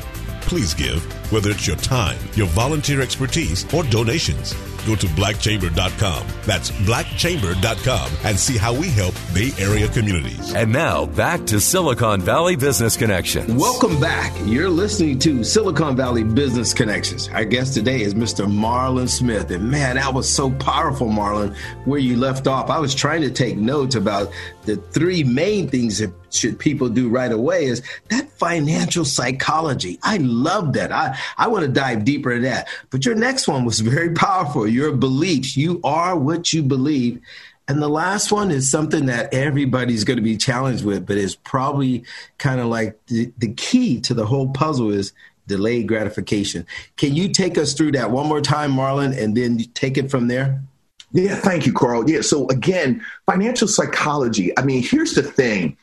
please 0.46 0.74
give, 0.74 1.02
whether 1.32 1.50
it's 1.50 1.66
your 1.66 1.76
time, 1.76 2.18
your 2.34 2.46
volunteer 2.48 3.00
expertise, 3.00 3.66
or 3.72 3.82
donations. 3.84 4.54
Go 4.86 4.94
to 4.96 5.06
blackchamber.com. 5.08 6.26
That's 6.44 6.70
blackchamber.com 6.70 8.10
and 8.24 8.38
see 8.38 8.58
how 8.58 8.74
we 8.74 8.88
help 8.90 9.14
Bay 9.32 9.50
Area 9.58 9.88
communities. 9.88 10.54
And 10.54 10.72
now 10.72 11.06
back 11.06 11.46
to 11.46 11.60
Silicon 11.60 12.20
Valley 12.20 12.56
Business 12.56 12.96
Connections. 12.96 13.52
Welcome 13.52 13.98
back. 13.98 14.32
You're 14.44 14.68
listening 14.68 15.18
to 15.20 15.42
Silicon 15.42 15.96
Valley 15.96 16.22
Business 16.22 16.74
Connections. 16.74 17.28
Our 17.28 17.44
guest 17.44 17.74
today 17.74 18.02
is 18.02 18.14
Mr. 18.14 18.46
Marlon 18.46 19.08
Smith. 19.08 19.50
And 19.50 19.70
man, 19.70 19.96
that 19.96 20.12
was 20.12 20.28
so 20.28 20.50
powerful, 20.50 21.08
Marlon, 21.08 21.56
where 21.86 21.98
you 21.98 22.16
left 22.16 22.46
off. 22.46 22.68
I 22.68 22.78
was 22.78 22.94
trying 22.94 23.22
to 23.22 23.30
take 23.30 23.56
notes 23.56 23.94
about 23.94 24.30
the 24.64 24.76
three 24.76 25.24
main 25.24 25.68
things 25.68 25.98
that 25.98 26.12
should 26.34 26.58
people 26.58 26.88
do 26.88 27.08
right 27.08 27.30
away 27.30 27.64
is 27.64 27.82
that 28.08 28.28
financial 28.30 29.04
psychology. 29.04 29.98
I 30.02 30.18
love 30.18 30.72
that. 30.74 30.92
I, 30.92 31.16
I 31.38 31.48
want 31.48 31.64
to 31.64 31.70
dive 31.70 32.04
deeper 32.04 32.32
into 32.32 32.48
that. 32.48 32.68
But 32.90 33.06
your 33.06 33.14
next 33.14 33.46
one 33.46 33.64
was 33.64 33.80
very 33.80 34.12
powerful. 34.12 34.66
Your 34.74 34.92
beliefs. 34.92 35.56
You 35.56 35.80
are 35.84 36.18
what 36.18 36.52
you 36.52 36.62
believe. 36.62 37.20
And 37.66 37.80
the 37.80 37.88
last 37.88 38.30
one 38.30 38.50
is 38.50 38.70
something 38.70 39.06
that 39.06 39.32
everybody's 39.32 40.04
going 40.04 40.18
to 40.18 40.22
be 40.22 40.36
challenged 40.36 40.84
with, 40.84 41.06
but 41.06 41.16
is 41.16 41.34
probably 41.34 42.04
kind 42.36 42.60
of 42.60 42.66
like 42.66 42.98
the, 43.06 43.32
the 43.38 43.54
key 43.54 44.00
to 44.02 44.12
the 44.12 44.26
whole 44.26 44.50
puzzle 44.50 44.90
is 44.90 45.12
delayed 45.46 45.88
gratification. 45.88 46.66
Can 46.96 47.14
you 47.14 47.28
take 47.28 47.56
us 47.56 47.72
through 47.72 47.92
that 47.92 48.10
one 48.10 48.26
more 48.26 48.40
time, 48.40 48.72
Marlon, 48.72 49.16
and 49.16 49.36
then 49.36 49.58
take 49.74 49.96
it 49.96 50.10
from 50.10 50.28
there? 50.28 50.62
Yeah, 51.12 51.36
thank 51.36 51.64
you, 51.64 51.72
Carl. 51.72 52.10
Yeah, 52.10 52.22
so 52.22 52.48
again, 52.48 53.00
financial 53.24 53.68
psychology. 53.68 54.56
I 54.58 54.62
mean, 54.62 54.82
here's 54.82 55.14
the 55.14 55.22
thing 55.22 55.76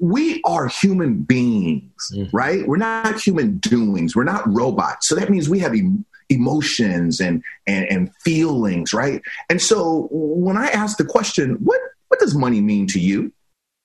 we 0.00 0.42
are 0.44 0.66
human 0.66 1.22
beings, 1.22 2.12
mm-hmm. 2.12 2.36
right? 2.36 2.66
We're 2.66 2.76
not 2.76 3.20
human 3.20 3.58
doings, 3.58 4.16
we're 4.16 4.24
not 4.24 4.42
robots. 4.52 5.08
So 5.08 5.14
that 5.14 5.30
means 5.30 5.48
we 5.48 5.60
have 5.60 5.72
em- 5.72 6.04
emotions 6.28 7.20
and, 7.20 7.42
and, 7.66 7.86
and 7.86 8.14
feelings, 8.16 8.92
right? 8.92 9.22
And 9.48 9.60
so 9.60 10.08
when 10.10 10.56
I 10.56 10.68
ask 10.68 10.96
the 10.96 11.04
question, 11.04 11.54
what, 11.62 11.80
what 12.08 12.20
does 12.20 12.34
money 12.34 12.60
mean 12.60 12.86
to 12.88 13.00
you? 13.00 13.32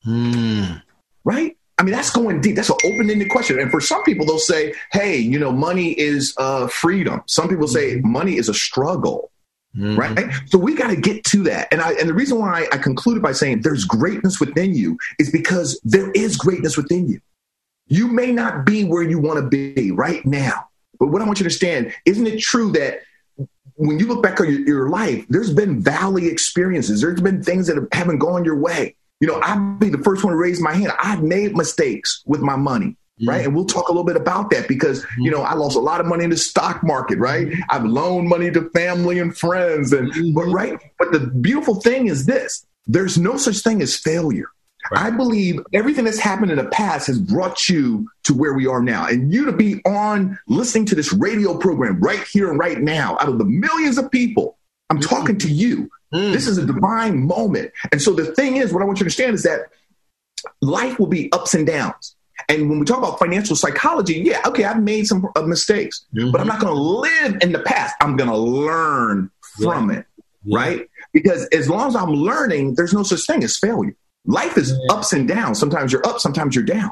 Mm. 0.05 0.81
Right? 1.23 1.57
I 1.77 1.83
mean, 1.83 1.93
that's 1.93 2.11
going 2.11 2.41
deep. 2.41 2.55
That's 2.55 2.69
an 2.69 2.77
open 2.85 3.09
ended 3.09 3.29
question. 3.29 3.59
And 3.59 3.71
for 3.71 3.81
some 3.81 4.03
people, 4.03 4.25
they'll 4.25 4.37
say, 4.37 4.73
hey, 4.91 5.17
you 5.17 5.39
know, 5.39 5.51
money 5.51 5.99
is 5.99 6.33
uh, 6.37 6.67
freedom. 6.67 7.23
Some 7.25 7.49
people 7.49 7.67
say 7.67 7.95
mm-hmm. 7.95 8.11
money 8.11 8.37
is 8.37 8.49
a 8.49 8.53
struggle. 8.53 9.31
Mm-hmm. 9.75 9.95
Right. 9.95 10.33
So 10.47 10.57
we 10.57 10.75
got 10.75 10.89
to 10.89 10.97
get 10.97 11.23
to 11.25 11.43
that. 11.43 11.69
And 11.71 11.81
I, 11.81 11.93
and 11.93 12.09
the 12.09 12.13
reason 12.13 12.37
why 12.37 12.67
I 12.71 12.77
concluded 12.77 13.23
by 13.23 13.31
saying 13.31 13.61
there's 13.61 13.85
greatness 13.85 14.39
within 14.39 14.75
you 14.75 14.97
is 15.17 15.31
because 15.31 15.79
there 15.83 16.11
is 16.11 16.35
greatness 16.35 16.75
within 16.75 17.07
you. 17.07 17.21
You 17.87 18.07
may 18.07 18.31
not 18.31 18.65
be 18.65 18.83
where 18.83 19.01
you 19.01 19.17
want 19.17 19.39
to 19.39 19.47
be 19.47 19.91
right 19.91 20.25
now. 20.25 20.67
But 21.01 21.07
what 21.07 21.19
I 21.23 21.25
want 21.25 21.39
you 21.39 21.45
to 21.45 21.47
understand, 21.47 21.95
isn't 22.05 22.27
it 22.27 22.39
true 22.39 22.71
that 22.73 22.99
when 23.73 23.97
you 23.97 24.05
look 24.05 24.21
back 24.21 24.39
on 24.39 24.47
your, 24.47 24.59
your 24.59 24.89
life, 24.89 25.25
there's 25.29 25.51
been 25.51 25.81
valley 25.81 26.27
experiences. 26.27 27.01
There's 27.01 27.19
been 27.19 27.41
things 27.41 27.65
that 27.65 27.87
haven't 27.91 28.19
gone 28.19 28.45
your 28.45 28.59
way. 28.59 28.95
you 29.19 29.27
know, 29.27 29.41
I'd 29.41 29.79
be 29.79 29.89
the 29.89 29.97
first 29.97 30.23
one 30.23 30.31
to 30.31 30.37
raise 30.37 30.61
my 30.61 30.75
hand. 30.75 30.93
I've 31.01 31.23
made 31.23 31.57
mistakes 31.57 32.21
with 32.27 32.41
my 32.41 32.55
money. 32.55 32.85
Mm-hmm. 33.19 33.29
Right. 33.29 33.45
And 33.45 33.55
we'll 33.55 33.65
talk 33.65 33.87
a 33.87 33.91
little 33.91 34.03
bit 34.03 34.15
about 34.15 34.51
that 34.51 34.67
because, 34.67 35.03
you 35.17 35.31
know, 35.31 35.41
I 35.41 35.55
lost 35.55 35.75
a 35.75 35.79
lot 35.79 35.99
of 35.99 36.05
money 36.05 36.23
in 36.23 36.29
the 36.29 36.37
stock 36.37 36.83
market, 36.83 37.17
right? 37.17 37.47
Mm-hmm. 37.47 37.61
I've 37.71 37.85
loaned 37.85 38.29
money 38.29 38.51
to 38.51 38.69
family 38.69 39.17
and 39.17 39.35
friends. 39.35 39.93
And, 39.93 40.13
mm-hmm. 40.13 40.33
but, 40.35 40.45
right. 40.45 40.79
But 40.99 41.11
the 41.13 41.19
beautiful 41.19 41.81
thing 41.81 42.07
is 42.07 42.27
this 42.27 42.63
there's 42.85 43.17
no 43.17 43.37
such 43.37 43.57
thing 43.59 43.81
as 43.81 43.97
failure. 43.97 44.49
Right. 44.89 45.05
I 45.05 45.09
believe 45.11 45.59
everything 45.73 46.05
that's 46.05 46.19
happened 46.19 46.51
in 46.51 46.57
the 46.57 46.65
past 46.65 47.07
has 47.07 47.19
brought 47.19 47.69
you 47.69 48.09
to 48.23 48.33
where 48.33 48.53
we 48.53 48.67
are 48.67 48.81
now. 48.81 49.05
And 49.05 49.31
you 49.31 49.45
to 49.45 49.51
be 49.51 49.81
on 49.85 50.39
listening 50.47 50.85
to 50.87 50.95
this 50.95 51.13
radio 51.13 51.57
program 51.57 51.99
right 51.99 52.23
here 52.31 52.49
and 52.49 52.59
right 52.59 52.79
now, 52.79 53.17
out 53.19 53.29
of 53.29 53.37
the 53.37 53.45
millions 53.45 53.97
of 53.97 54.09
people, 54.09 54.57
I'm 54.89 54.97
mm-hmm. 54.97 55.15
talking 55.15 55.37
to 55.39 55.47
you. 55.47 55.89
Mm. 56.13 56.33
This 56.33 56.47
is 56.47 56.57
a 56.57 56.65
divine 56.65 57.25
moment. 57.25 57.71
And 57.91 58.01
so 58.01 58.11
the 58.13 58.25
thing 58.25 58.57
is, 58.57 58.73
what 58.73 58.81
I 58.81 58.85
want 58.85 58.99
you 58.99 59.03
to 59.03 59.05
understand 59.05 59.35
is 59.35 59.43
that 59.43 59.61
life 60.61 60.99
will 60.99 61.07
be 61.07 61.31
ups 61.31 61.53
and 61.53 61.65
downs. 61.65 62.15
And 62.49 62.69
when 62.69 62.79
we 62.79 62.85
talk 62.85 62.97
about 62.97 63.19
financial 63.19 63.55
psychology, 63.55 64.15
yeah, 64.15 64.41
okay, 64.45 64.65
I've 64.65 64.81
made 64.81 65.07
some 65.07 65.29
uh, 65.35 65.41
mistakes, 65.43 66.05
mm-hmm. 66.13 66.31
but 66.31 66.41
I'm 66.41 66.47
not 66.47 66.59
going 66.59 66.73
to 66.73 66.81
live 66.81 67.37
in 67.41 67.51
the 67.51 67.59
past. 67.59 67.95
I'm 68.01 68.17
going 68.17 68.29
to 68.29 68.37
learn 68.37 69.29
from 69.61 69.89
yeah. 69.89 69.99
it, 69.99 70.05
yeah. 70.43 70.57
right? 70.57 70.89
Because 71.13 71.45
as 71.47 71.69
long 71.69 71.87
as 71.87 71.95
I'm 71.95 72.11
learning, 72.11 72.75
there's 72.75 72.93
no 72.93 73.03
such 73.03 73.25
thing 73.25 73.43
as 73.43 73.57
failure. 73.57 73.95
Life 74.25 74.57
is 74.57 74.71
yeah. 74.71 74.95
ups 74.95 75.13
and 75.13 75.27
downs. 75.27 75.59
Sometimes 75.59 75.91
you're 75.91 76.05
up, 76.05 76.19
sometimes 76.19 76.55
you're 76.55 76.65
down. 76.65 76.91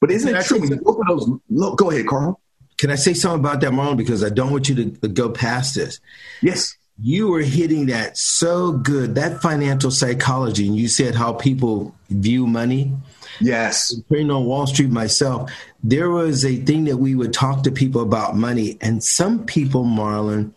But 0.00 0.10
isn't 0.10 0.30
Can 0.30 0.40
it 0.40 0.44
true? 0.44 0.60
When 0.60 0.70
you 0.70 0.80
look 0.84 1.00
at 1.00 1.08
those, 1.08 1.28
look, 1.48 1.78
go 1.78 1.90
ahead, 1.90 2.06
Carl. 2.06 2.40
Can 2.78 2.90
I 2.90 2.94
say 2.94 3.14
something 3.14 3.40
about 3.40 3.60
that, 3.60 3.72
Marlon? 3.72 3.96
Because 3.96 4.22
I 4.22 4.28
don't 4.28 4.52
want 4.52 4.68
you 4.68 4.90
to 4.90 5.08
go 5.08 5.30
past 5.30 5.74
this. 5.74 5.98
Yes 6.42 6.76
you 7.00 7.28
were 7.28 7.42
hitting 7.42 7.86
that 7.86 8.18
so 8.18 8.72
good 8.72 9.14
that 9.14 9.40
financial 9.40 9.90
psychology 9.90 10.66
and 10.66 10.76
you 10.76 10.88
said 10.88 11.14
how 11.14 11.32
people 11.32 11.94
view 12.10 12.46
money 12.46 12.92
yes 13.40 13.94
trading 14.08 14.30
on 14.30 14.44
wall 14.44 14.66
street 14.66 14.90
myself 14.90 15.50
there 15.84 16.10
was 16.10 16.44
a 16.44 16.56
thing 16.56 16.84
that 16.84 16.96
we 16.96 17.14
would 17.14 17.32
talk 17.32 17.62
to 17.62 17.70
people 17.70 18.02
about 18.02 18.36
money 18.36 18.76
and 18.80 19.02
some 19.04 19.44
people 19.46 19.84
marlon 19.84 20.52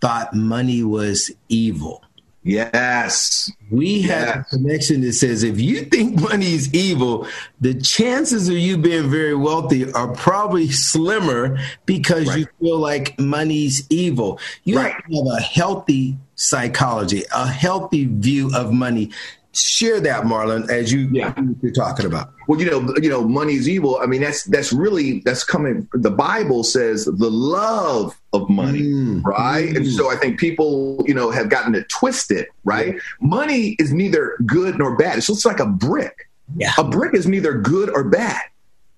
thought 0.00 0.32
money 0.32 0.84
was 0.84 1.32
evil 1.48 2.02
Yes. 2.44 3.50
We 3.70 4.00
yes. 4.00 4.10
have 4.10 4.40
a 4.40 4.44
connection 4.44 5.00
that 5.00 5.14
says 5.14 5.42
if 5.42 5.58
you 5.58 5.82
think 5.86 6.20
money 6.20 6.52
is 6.52 6.72
evil, 6.74 7.26
the 7.60 7.74
chances 7.74 8.48
of 8.48 8.56
you 8.56 8.76
being 8.76 9.10
very 9.10 9.34
wealthy 9.34 9.90
are 9.92 10.14
probably 10.14 10.70
slimmer 10.70 11.58
because 11.86 12.28
right. 12.28 12.40
you 12.40 12.46
feel 12.60 12.78
like 12.78 13.18
money's 13.18 13.86
evil. 13.90 14.38
You 14.64 14.76
right. 14.76 14.92
have 14.92 15.04
to 15.06 15.16
have 15.16 15.26
a 15.38 15.40
healthy 15.40 16.18
psychology, 16.34 17.24
a 17.34 17.46
healthy 17.46 18.04
view 18.04 18.50
of 18.54 18.72
money 18.72 19.10
share 19.54 20.00
that, 20.00 20.24
Marlon, 20.24 20.68
as 20.68 20.92
you 20.92 21.08
yeah. 21.12 21.32
you're 21.62 21.72
talking 21.72 22.06
about. 22.06 22.32
Well, 22.48 22.60
you 22.60 22.68
know, 22.68 22.94
you 23.00 23.08
know, 23.08 23.26
money 23.26 23.54
is 23.54 23.68
evil. 23.68 23.98
I 24.02 24.06
mean, 24.06 24.20
that's 24.20 24.44
that's 24.44 24.72
really 24.72 25.20
that's 25.20 25.44
coming. 25.44 25.88
The 25.92 26.10
Bible 26.10 26.64
says 26.64 27.04
the 27.04 27.30
love 27.30 28.20
of 28.34 28.48
money, 28.50 28.82
mm. 28.82 29.24
right? 29.24 29.70
Mm. 29.70 29.76
And 29.76 29.86
so 29.86 30.10
I 30.10 30.16
think 30.16 30.38
people, 30.38 31.02
you 31.06 31.14
know, 31.14 31.30
have 31.30 31.48
gotten 31.48 31.74
it 31.74 31.88
twisted, 31.88 32.46
right? 32.64 32.94
Yeah. 32.94 33.00
Money 33.20 33.76
is 33.78 33.92
neither 33.92 34.36
good 34.44 34.76
nor 34.78 34.96
bad. 34.96 35.18
It's 35.18 35.28
just 35.28 35.46
like 35.46 35.60
a 35.60 35.66
brick. 35.66 36.28
Yeah. 36.56 36.72
A 36.76 36.84
brick 36.84 37.14
is 37.14 37.26
neither 37.26 37.54
good 37.54 37.90
or 37.90 38.04
bad. 38.04 38.42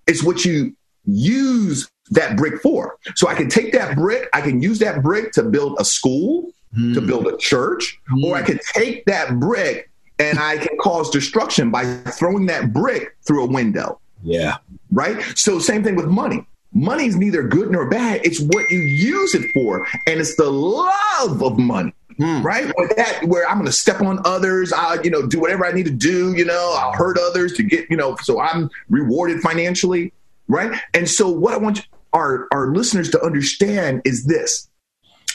It's 0.06 0.22
what 0.22 0.44
you 0.44 0.74
use 1.04 1.88
that 2.10 2.36
brick 2.36 2.60
for. 2.60 2.96
So 3.14 3.28
I 3.28 3.34
can 3.34 3.48
take 3.48 3.72
that 3.72 3.96
brick, 3.96 4.28
I 4.32 4.40
can 4.40 4.62
use 4.62 4.78
that 4.80 5.02
brick 5.02 5.32
to 5.32 5.42
build 5.42 5.76
a 5.78 5.84
school, 5.84 6.50
mm. 6.76 6.94
to 6.94 7.00
build 7.00 7.26
a 7.26 7.36
church, 7.36 7.98
or 8.24 8.36
I 8.36 8.42
mm. 8.42 8.46
could 8.46 8.60
take 8.74 9.04
that 9.06 9.38
brick 9.38 9.90
and 10.18 10.38
I 10.38 10.58
can 10.58 10.76
cause 10.78 11.10
destruction 11.10 11.70
by 11.70 11.84
throwing 11.84 12.46
that 12.46 12.72
brick 12.72 13.16
through 13.22 13.44
a 13.44 13.46
window. 13.46 14.00
Yeah. 14.22 14.56
Right? 14.90 15.22
So, 15.34 15.58
same 15.58 15.84
thing 15.84 15.94
with 15.94 16.06
money. 16.06 16.46
Money 16.76 17.06
is 17.06 17.16
neither 17.16 17.42
good 17.42 17.70
nor 17.70 17.88
bad. 17.88 18.20
It's 18.22 18.38
what 18.40 18.70
you 18.70 18.80
use 18.80 19.34
it 19.34 19.50
for. 19.52 19.86
And 20.06 20.20
it's 20.20 20.36
the 20.36 20.50
love 20.50 21.42
of 21.42 21.58
money. 21.58 21.94
Hmm. 22.18 22.40
Right, 22.40 22.72
where 22.76 22.88
that 22.96 23.24
where 23.24 23.46
I'm 23.46 23.56
going 23.56 23.66
to 23.66 23.72
step 23.72 24.00
on 24.00 24.20
others, 24.24 24.72
I 24.72 25.02
you 25.02 25.10
know 25.10 25.26
do 25.26 25.38
whatever 25.38 25.66
I 25.66 25.72
need 25.72 25.84
to 25.84 25.90
do, 25.90 26.34
you 26.34 26.46
know, 26.46 26.74
I'll 26.78 26.94
hurt 26.94 27.18
others 27.18 27.52
to 27.54 27.62
get 27.62 27.90
you 27.90 27.96
know, 27.98 28.16
so 28.22 28.40
I'm 28.40 28.70
rewarded 28.88 29.42
financially, 29.42 30.14
right? 30.48 30.80
And 30.94 31.10
so 31.10 31.28
what 31.28 31.52
I 31.52 31.58
want 31.58 31.86
our 32.14 32.48
our 32.54 32.68
listeners 32.68 33.10
to 33.10 33.22
understand 33.22 34.00
is 34.06 34.24
this: 34.24 34.66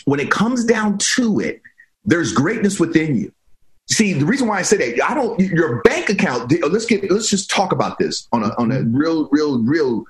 when 0.06 0.20
it 0.20 0.32
comes 0.32 0.66
down 0.66 0.98
to 0.98 1.40
it, 1.40 1.62
there's 2.04 2.34
greatness 2.34 2.80
within 2.80 3.16
you. 3.16 3.32
See, 3.88 4.14
the 4.14 4.26
reason 4.26 4.48
why 4.48 4.58
I 4.58 4.62
say 4.64 4.78
that, 4.78 5.08
I 5.08 5.14
don't. 5.14 5.40
Your 5.40 5.84
bank 5.84 6.10
account. 6.10 6.52
Let's 6.68 6.88
get. 6.88 7.12
Let's 7.12 7.30
just 7.30 7.52
talk 7.52 7.72
about 7.72 8.00
this 8.00 8.28
on 8.32 8.42
a 8.42 8.56
on 8.58 8.72
a 8.72 8.82
real, 8.84 9.30
real, 9.32 9.62
real 9.62 10.04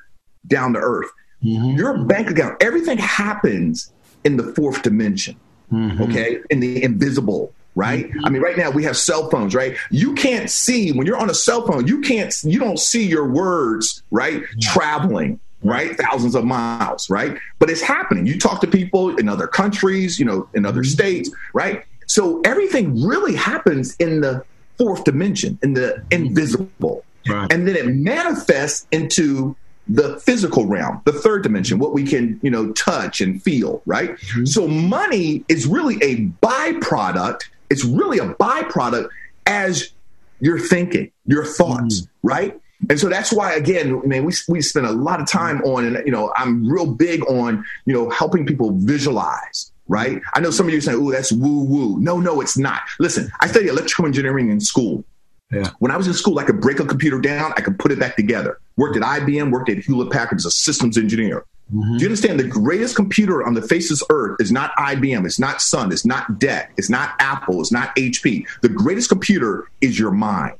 down 0.48 0.72
to 0.74 0.80
earth. 0.80 1.10
Mm-hmm. 1.43 1.77
Your 1.77 1.97
bank 2.06 2.30
account. 2.30 2.62
Everything 2.62 2.97
happens 2.97 3.91
in 4.23 4.38
the 4.38 4.54
fourth 4.54 4.84
dimension. 4.84 5.36
Mm-hmm. 5.71 6.04
Okay, 6.04 6.39
in 6.49 6.60
the 6.60 6.84
invisible. 6.84 7.54
Right. 7.73 8.10
Mm-hmm. 8.10 8.25
I 8.25 8.30
mean, 8.30 8.41
right 8.41 8.58
now 8.58 8.69
we 8.69 8.84
have 8.84 8.97
cell 8.97 9.30
phones. 9.30 9.56
Right. 9.56 9.77
You 9.89 10.13
can't 10.13 10.49
see 10.49 10.91
when 10.91 11.08
you're 11.08 11.17
on 11.17 11.30
a 11.30 11.34
cell 11.34 11.65
phone. 11.65 11.88
You 11.88 12.01
can't. 12.01 12.34
You 12.43 12.60
don't 12.60 12.77
see 12.77 13.08
your 13.08 13.27
words. 13.27 14.04
Right. 14.12 14.43
Traveling 14.62 15.39
right? 15.63 15.95
Thousands 15.95 16.36
of 16.36 16.43
miles, 16.43 17.10
right? 17.10 17.38
But 17.60 17.69
it's 17.69 17.82
happening. 17.82 18.25
You 18.25 18.39
talk 18.39 18.62
to 18.62 18.67
people 18.67 19.15
in 19.17 19.30
other 19.30 19.47
countries, 19.47 20.19
you 20.19 20.25
know, 20.25 20.49
in 20.54 20.65
other 20.65 20.82
mm-hmm. 20.82 20.89
states, 20.89 21.30
right? 21.54 21.86
So 22.08 22.41
everything 22.41 23.06
really 23.06 23.36
happens 23.36 23.95
in 23.97 24.21
the 24.21 24.43
fourth 24.77 25.04
dimension, 25.04 25.60
in 25.62 25.73
the 25.73 26.04
invisible. 26.12 27.06
Right. 27.27 27.51
And 27.54 27.67
then 27.67 27.75
it 27.75 27.88
manifests 27.88 28.88
into 28.91 29.56
the 29.88 30.20
physical 30.20 30.65
realm, 30.65 31.02
the 31.06 31.12
third 31.12 31.44
dimension, 31.44 31.80
what 31.80 31.94
we 31.94 32.06
can, 32.06 32.39
you 32.41 32.50
know, 32.50 32.72
touch 32.74 33.22
and 33.22 33.41
feel, 33.41 33.82
right? 33.86 34.12
Mm-hmm. 34.12 34.46
So 34.46 34.67
money 34.67 35.44
is 35.50 35.65
really 35.65 35.96
a 36.02 36.28
byproduct. 36.46 37.41
It's 37.70 37.84
really 37.84 38.20
a 38.20 38.34
byproduct 38.36 39.10
as 39.46 39.91
you're 40.39 40.60
thinking, 40.60 41.12
your 41.26 41.46
thoughts, 41.46 42.02
mm-hmm. 42.02 42.28
right? 42.28 42.62
And 42.89 43.00
so 43.00 43.10
that's 43.10 43.32
why, 43.32 43.54
again, 43.54 44.02
man, 44.08 44.26
we, 44.26 44.34
we 44.48 44.62
spend 44.62 44.88
a 44.88 44.91
lot 44.91 45.22
of 45.22 45.28
time 45.28 45.62
on, 45.62 45.86
and, 45.86 46.06
you 46.06 46.12
know, 46.12 46.34
I'm 46.36 46.67
real 46.67 46.88
big 46.88 47.24
on, 47.28 47.63
you 47.86 47.94
know, 47.94 48.10
helping 48.10 48.46
people 48.46 48.72
visualize, 48.72 49.72
right? 49.88 50.20
I 50.34 50.39
know 50.39 50.50
some 50.50 50.65
of 50.65 50.72
you 50.72 50.80
are 50.80 50.82
saying, 50.82 50.98
"Oh, 51.00 51.12
that's 51.12 51.32
woo 51.32 51.63
woo." 51.63 52.00
No, 52.00 52.20
no, 52.20 52.41
it's 52.41 52.58
not. 52.58 52.82
Listen, 53.00 53.30
I 53.39 53.48
studied 53.48 53.67
electrical 53.67 54.06
engineering 54.06 54.50
in 54.50 54.60
school. 54.60 55.04
Yeah. 55.52 55.70
When 55.80 55.91
I 55.91 55.98
was 55.98 56.08
in 56.08 56.13
school, 56.13 56.39
I 56.39 56.44
could 56.44 56.62
break 56.62 56.80
a 56.80 56.86
computer 56.86 57.20
down, 57.20 57.54
I 57.58 57.62
could 57.62 57.78
put 57.78 57.91
it 57.91 58.00
back 58.00 58.15
together. 58.15 58.60
Worked 58.78 58.98
at 58.98 59.04
IBM, 59.04 59.52
worked 59.52 59.70
at 59.70 59.80
Hewlett 59.80 60.12
Packard 60.12 60.40
as 60.40 60.46
a 60.46 60.52
systems 60.52 60.98
engineer. 60.98 61.46
Mm-hmm. 61.74 61.98
Do 61.98 62.00
you 62.00 62.08
understand? 62.08 62.40
The 62.40 62.48
greatest 62.48 62.96
computer 62.96 63.46
on 63.46 63.54
the 63.54 63.62
face 63.62 63.92
of 63.92 64.02
earth 64.10 64.38
is 64.40 64.52
not 64.52 64.76
IBM, 64.76 65.26
it's 65.26 65.40
not 65.40 65.62
Sun, 65.62 65.92
it's 65.92 66.06
not 66.06 66.28
DEC, 66.34 66.68
it's 66.78 66.90
not 66.90 67.16
Apple, 67.20 67.62
it's 67.62 67.72
not 67.72 67.96
HP. 67.96 68.46
The 68.62 68.70
greatest 68.70 69.10
computer 69.10 69.70
is 69.80 69.98
your 69.98 70.12
mind. 70.12 70.58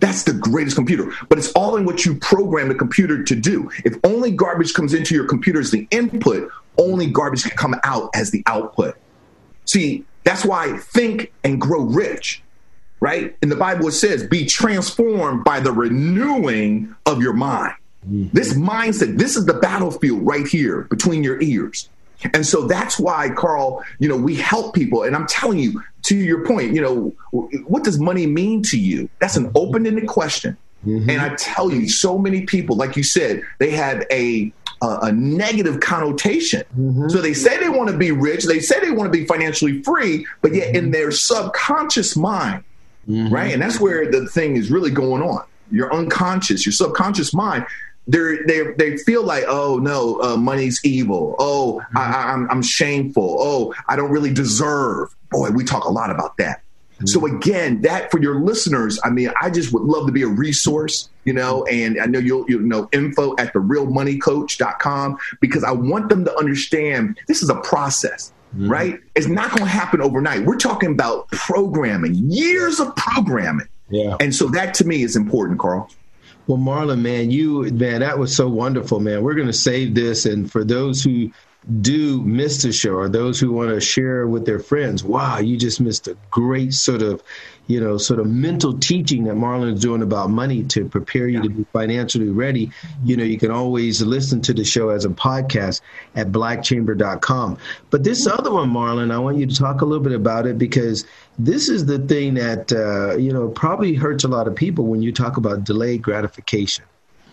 That's 0.00 0.24
the 0.24 0.32
greatest 0.32 0.76
computer. 0.76 1.12
But 1.28 1.38
it's 1.38 1.52
all 1.52 1.76
in 1.76 1.84
what 1.84 2.04
you 2.04 2.16
program 2.16 2.68
the 2.68 2.74
computer 2.74 3.22
to 3.22 3.36
do. 3.36 3.70
If 3.84 3.96
only 4.04 4.30
garbage 4.30 4.74
comes 4.74 4.94
into 4.94 5.14
your 5.14 5.26
computer 5.26 5.60
as 5.60 5.70
the 5.70 5.86
input, 5.90 6.50
only 6.76 7.06
garbage 7.06 7.44
can 7.44 7.56
come 7.56 7.76
out 7.84 8.10
as 8.14 8.30
the 8.30 8.42
output. 8.46 8.96
See, 9.64 10.04
that's 10.24 10.44
why 10.44 10.76
think 10.78 11.32
and 11.44 11.60
grow 11.60 11.82
rich, 11.82 12.42
right? 13.00 13.36
In 13.42 13.48
the 13.48 13.56
Bible, 13.56 13.88
it 13.88 13.92
says, 13.92 14.26
be 14.26 14.46
transformed 14.46 15.44
by 15.44 15.60
the 15.60 15.72
renewing 15.72 16.94
of 17.06 17.20
your 17.22 17.32
mind. 17.32 17.74
Mm-hmm. 18.06 18.28
This 18.32 18.54
mindset, 18.54 19.18
this 19.18 19.36
is 19.36 19.46
the 19.46 19.54
battlefield 19.54 20.24
right 20.26 20.46
here 20.46 20.82
between 20.82 21.22
your 21.22 21.40
ears. 21.40 21.88
And 22.34 22.46
so 22.46 22.66
that's 22.66 22.98
why, 22.98 23.30
Carl, 23.30 23.82
you 23.98 24.08
know, 24.08 24.16
we 24.16 24.36
help 24.36 24.74
people. 24.74 25.04
And 25.04 25.16
I'm 25.16 25.26
telling 25.26 25.58
you, 25.58 25.82
to 26.02 26.16
your 26.16 26.46
point, 26.46 26.74
you 26.74 26.80
know, 26.80 27.14
what 27.66 27.84
does 27.84 27.98
money 27.98 28.26
mean 28.26 28.62
to 28.64 28.78
you? 28.78 29.08
That's 29.20 29.36
an 29.36 29.50
open 29.54 29.86
ended 29.86 30.06
question. 30.06 30.56
Mm-hmm. 30.86 31.10
And 31.10 31.20
I 31.20 31.34
tell 31.36 31.70
you, 31.70 31.88
so 31.88 32.18
many 32.18 32.46
people, 32.46 32.76
like 32.76 32.96
you 32.96 33.02
said, 33.02 33.42
they 33.58 33.70
have 33.70 34.04
a 34.10 34.52
a, 34.82 34.98
a 35.02 35.12
negative 35.12 35.80
connotation. 35.80 36.62
Mm-hmm. 36.78 37.08
So 37.08 37.20
they 37.20 37.34
say 37.34 37.58
they 37.58 37.68
want 37.68 37.90
to 37.90 37.96
be 37.96 38.12
rich, 38.12 38.44
they 38.44 38.60
say 38.60 38.80
they 38.80 38.90
want 38.90 39.12
to 39.12 39.18
be 39.18 39.26
financially 39.26 39.82
free, 39.82 40.26
but 40.40 40.54
yet 40.54 40.74
in 40.74 40.90
their 40.90 41.10
subconscious 41.10 42.16
mind, 42.16 42.64
mm-hmm. 43.08 43.32
right? 43.32 43.52
And 43.52 43.62
that's 43.62 43.80
where 43.80 44.10
the 44.10 44.26
thing 44.26 44.56
is 44.56 44.70
really 44.70 44.90
going 44.90 45.22
on. 45.22 45.44
Your 45.70 45.92
unconscious, 45.94 46.66
your 46.66 46.72
subconscious 46.72 47.32
mind, 47.32 47.64
they 48.06 48.38
they 48.46 48.62
they 48.76 48.96
feel 48.96 49.22
like 49.22 49.44
oh 49.46 49.78
no 49.78 50.20
uh, 50.22 50.36
money's 50.36 50.80
evil 50.82 51.36
oh 51.38 51.80
mm-hmm. 51.84 51.98
I, 51.98 52.32
I'm, 52.32 52.50
I'm 52.50 52.62
shameful 52.62 53.36
oh 53.38 53.74
I 53.88 53.94
don't 53.94 54.10
really 54.10 54.32
deserve 54.32 55.14
boy 55.30 55.50
we 55.50 55.64
talk 55.64 55.84
a 55.84 55.90
lot 55.90 56.10
about 56.10 56.36
that 56.38 56.62
so 57.06 57.20
mm-hmm. 57.20 57.36
again, 57.36 57.82
that 57.82 58.10
for 58.10 58.20
your 58.20 58.40
listeners, 58.40 59.00
I 59.04 59.10
mean, 59.10 59.30
I 59.40 59.50
just 59.50 59.72
would 59.72 59.82
love 59.82 60.06
to 60.06 60.12
be 60.12 60.22
a 60.22 60.28
resource, 60.28 61.08
you 61.24 61.32
know, 61.32 61.64
and 61.64 62.00
I 62.00 62.06
know 62.06 62.18
you'll, 62.18 62.44
you 62.48 62.60
know, 62.60 62.88
info 62.92 63.34
at 63.38 63.52
the 63.52 63.58
realmoneycoach.com 63.60 65.18
because 65.40 65.64
I 65.64 65.72
want 65.72 66.08
them 66.08 66.24
to 66.24 66.36
understand 66.36 67.18
this 67.26 67.42
is 67.42 67.48
a 67.48 67.56
process. 67.56 68.32
Mm-hmm. 68.54 68.68
Right? 68.68 68.98
It's 69.14 69.28
not 69.28 69.50
going 69.50 69.62
to 69.62 69.68
happen 69.68 70.00
overnight. 70.02 70.44
We're 70.44 70.56
talking 70.56 70.90
about 70.90 71.28
programming, 71.28 72.14
years 72.14 72.80
of 72.80 72.94
programming 72.96 73.68
Yeah. 73.90 74.16
And 74.20 74.34
so 74.34 74.48
that 74.48 74.74
to 74.74 74.84
me 74.84 75.02
is 75.02 75.16
important, 75.16 75.58
Carl. 75.58 75.90
Well, 76.46 76.58
Marlon, 76.58 77.00
man, 77.00 77.30
you 77.30 77.70
man, 77.70 78.00
that 78.00 78.18
was 78.18 78.34
so 78.34 78.48
wonderful, 78.48 78.98
man. 78.98 79.22
We're 79.22 79.34
going 79.34 79.46
to 79.46 79.52
save 79.52 79.94
this, 79.94 80.26
and 80.26 80.50
for 80.50 80.64
those 80.64 81.02
who 81.02 81.30
do 81.80 82.22
miss 82.22 82.62
the 82.62 82.72
show 82.72 82.94
or 82.94 83.08
those 83.08 83.38
who 83.38 83.52
want 83.52 83.70
to 83.70 83.80
share 83.80 84.26
with 84.26 84.46
their 84.46 84.58
friends, 84.58 85.04
wow, 85.04 85.38
you 85.38 85.56
just 85.56 85.80
missed 85.80 86.08
a 86.08 86.16
great 86.30 86.72
sort 86.72 87.02
of, 87.02 87.22
you 87.66 87.78
know, 87.78 87.98
sort 87.98 88.18
of 88.18 88.26
mental 88.26 88.78
teaching 88.78 89.24
that 89.24 89.34
Marlon 89.34 89.74
is 89.74 89.80
doing 89.80 90.02
about 90.02 90.30
money 90.30 90.64
to 90.64 90.88
prepare 90.88 91.28
you 91.28 91.38
yeah. 91.38 91.42
to 91.42 91.48
be 91.50 91.64
financially 91.72 92.30
ready. 92.30 92.70
You 93.04 93.16
know, 93.16 93.24
you 93.24 93.38
can 93.38 93.50
always 93.50 94.00
listen 94.00 94.40
to 94.42 94.54
the 94.54 94.64
show 94.64 94.88
as 94.88 95.04
a 95.04 95.10
podcast 95.10 95.82
at 96.14 96.32
blackchamber.com. 96.32 97.58
But 97.90 98.04
this 98.04 98.26
other 98.26 98.52
one, 98.52 98.70
Marlon, 98.70 99.12
I 99.12 99.18
want 99.18 99.36
you 99.36 99.46
to 99.46 99.54
talk 99.54 99.82
a 99.82 99.84
little 99.84 100.02
bit 100.02 100.14
about 100.14 100.46
it 100.46 100.56
because 100.56 101.04
this 101.38 101.68
is 101.68 101.84
the 101.84 101.98
thing 101.98 102.34
that, 102.34 102.72
uh, 102.72 103.16
you 103.16 103.32
know, 103.32 103.48
probably 103.48 103.94
hurts 103.94 104.24
a 104.24 104.28
lot 104.28 104.48
of 104.48 104.54
people 104.54 104.86
when 104.86 105.02
you 105.02 105.12
talk 105.12 105.36
about 105.36 105.64
delayed 105.64 106.02
gratification. 106.02 106.84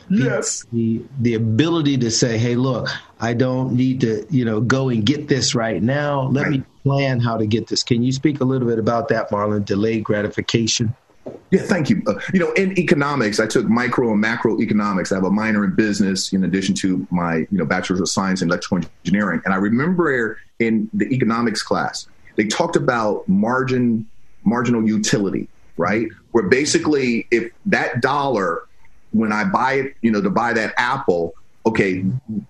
Yes. 0.10 0.66
The, 0.72 1.02
the 1.20 1.34
ability 1.34 1.98
to 2.00 2.12
say, 2.12 2.38
hey, 2.38 2.56
look, 2.56 2.90
I 3.20 3.34
don't 3.34 3.74
need 3.74 4.02
to, 4.02 4.26
you 4.30 4.46
know, 4.46 4.62
go 4.62 4.90
and 4.90 5.06
get 5.06 5.28
this 5.28 5.56
right 5.56 5.82
now. 5.82 6.24
Let 6.24 6.44
right. 6.44 6.52
me 6.52 6.64
plan 6.84 7.20
how 7.20 7.38
to 7.38 7.46
get 7.46 7.68
this. 7.68 7.84
Can 7.84 8.04
you 8.04 8.12
speak 8.12 8.40
a 8.40 8.46
little 8.46 8.68
bit 8.68 8.80
about 8.80 9.10
that, 9.10 9.30
Marlon? 9.30 9.66
Delayed 9.66 10.04
gratification. 10.04 10.96
Yeah, 11.52 11.62
thank 11.62 11.90
you. 11.90 12.02
Uh, 12.08 12.20
you 12.34 12.40
know, 12.40 12.52
in 12.54 12.78
economics, 12.78 13.40
I 13.40 13.48
took 13.48 13.68
micro 13.68 14.12
and 14.12 14.22
macro 14.22 14.60
economics. 14.60 15.12
I 15.12 15.16
have 15.16 15.24
a 15.24 15.32
minor 15.32 15.64
in 15.64 15.76
business 15.76 16.32
in 16.32 16.44
addition 16.44 16.76
to 16.76 17.06
my, 17.10 17.38
you 17.38 17.48
know, 17.52 17.66
bachelor's 17.66 18.00
of 18.00 18.10
science 18.10 18.42
in 18.42 18.50
electrical 18.50 18.90
engineering. 19.04 19.42
And 19.46 19.54
I 19.54 19.58
remember 19.58 20.40
in 20.60 20.90
the 20.94 21.06
economics 21.14 21.62
class, 21.64 22.08
they 22.36 22.46
talked 22.46 22.76
about 22.76 23.28
margin, 23.28 24.08
marginal 24.44 24.86
utility, 24.86 25.48
right? 25.78 26.08
Where 26.32 26.48
basically, 26.48 27.28
if 27.32 27.52
that 27.66 28.02
dollar 28.02 28.67
when 29.12 29.32
I 29.32 29.44
buy 29.46 29.74
it, 29.74 29.96
you 30.02 30.12
know, 30.12 30.22
to 30.22 30.30
buy 30.30 30.54
that 30.54 30.74
apple, 30.78 31.34
okay, 31.66 32.04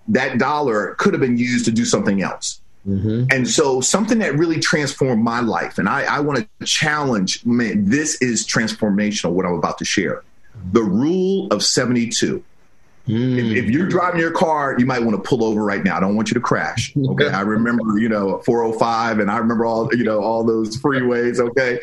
that 0.08 0.38
dollar 0.38 0.94
could 0.98 1.12
have 1.12 1.20
been 1.20 1.38
used 1.38 1.64
to 1.64 1.70
do 1.70 1.84
something 1.84 2.22
else. 2.22 2.60
Mm-hmm. 2.86 3.24
And 3.30 3.48
so 3.48 3.80
something 3.80 4.18
that 4.20 4.34
really 4.34 4.60
transformed 4.60 5.22
my 5.22 5.40
life, 5.40 5.78
and 5.78 5.88
I, 5.88 6.02
I 6.04 6.20
want 6.20 6.48
to 6.60 6.66
challenge, 6.66 7.44
man, 7.44 7.88
this 7.88 8.20
is 8.22 8.46
transformational, 8.46 9.32
what 9.32 9.44
I'm 9.44 9.54
about 9.54 9.78
to 9.78 9.84
share. 9.84 10.22
The 10.72 10.82
rule 10.82 11.48
of 11.50 11.62
72. 11.62 12.42
Mm. 13.08 13.38
If, 13.38 13.64
if, 13.64 13.70
you're 13.70 13.88
driving 13.88 14.20
your 14.20 14.30
car, 14.30 14.76
you 14.78 14.84
might 14.84 15.02
want 15.02 15.12
to 15.12 15.28
pull 15.28 15.42
over 15.42 15.64
right 15.64 15.82
now. 15.82 15.96
I 15.96 16.00
don't 16.00 16.14
want 16.14 16.28
you 16.28 16.34
to 16.34 16.40
crash. 16.40 16.92
Okay. 17.08 17.28
I 17.28 17.40
remember, 17.40 17.98
you 17.98 18.08
know, 18.08 18.38
405 18.40 19.18
and 19.18 19.30
I 19.30 19.38
remember 19.38 19.64
all, 19.64 19.88
you 19.94 20.04
know, 20.04 20.20
all 20.20 20.44
those 20.44 20.76
freeways. 20.76 21.40
Okay. 21.40 21.80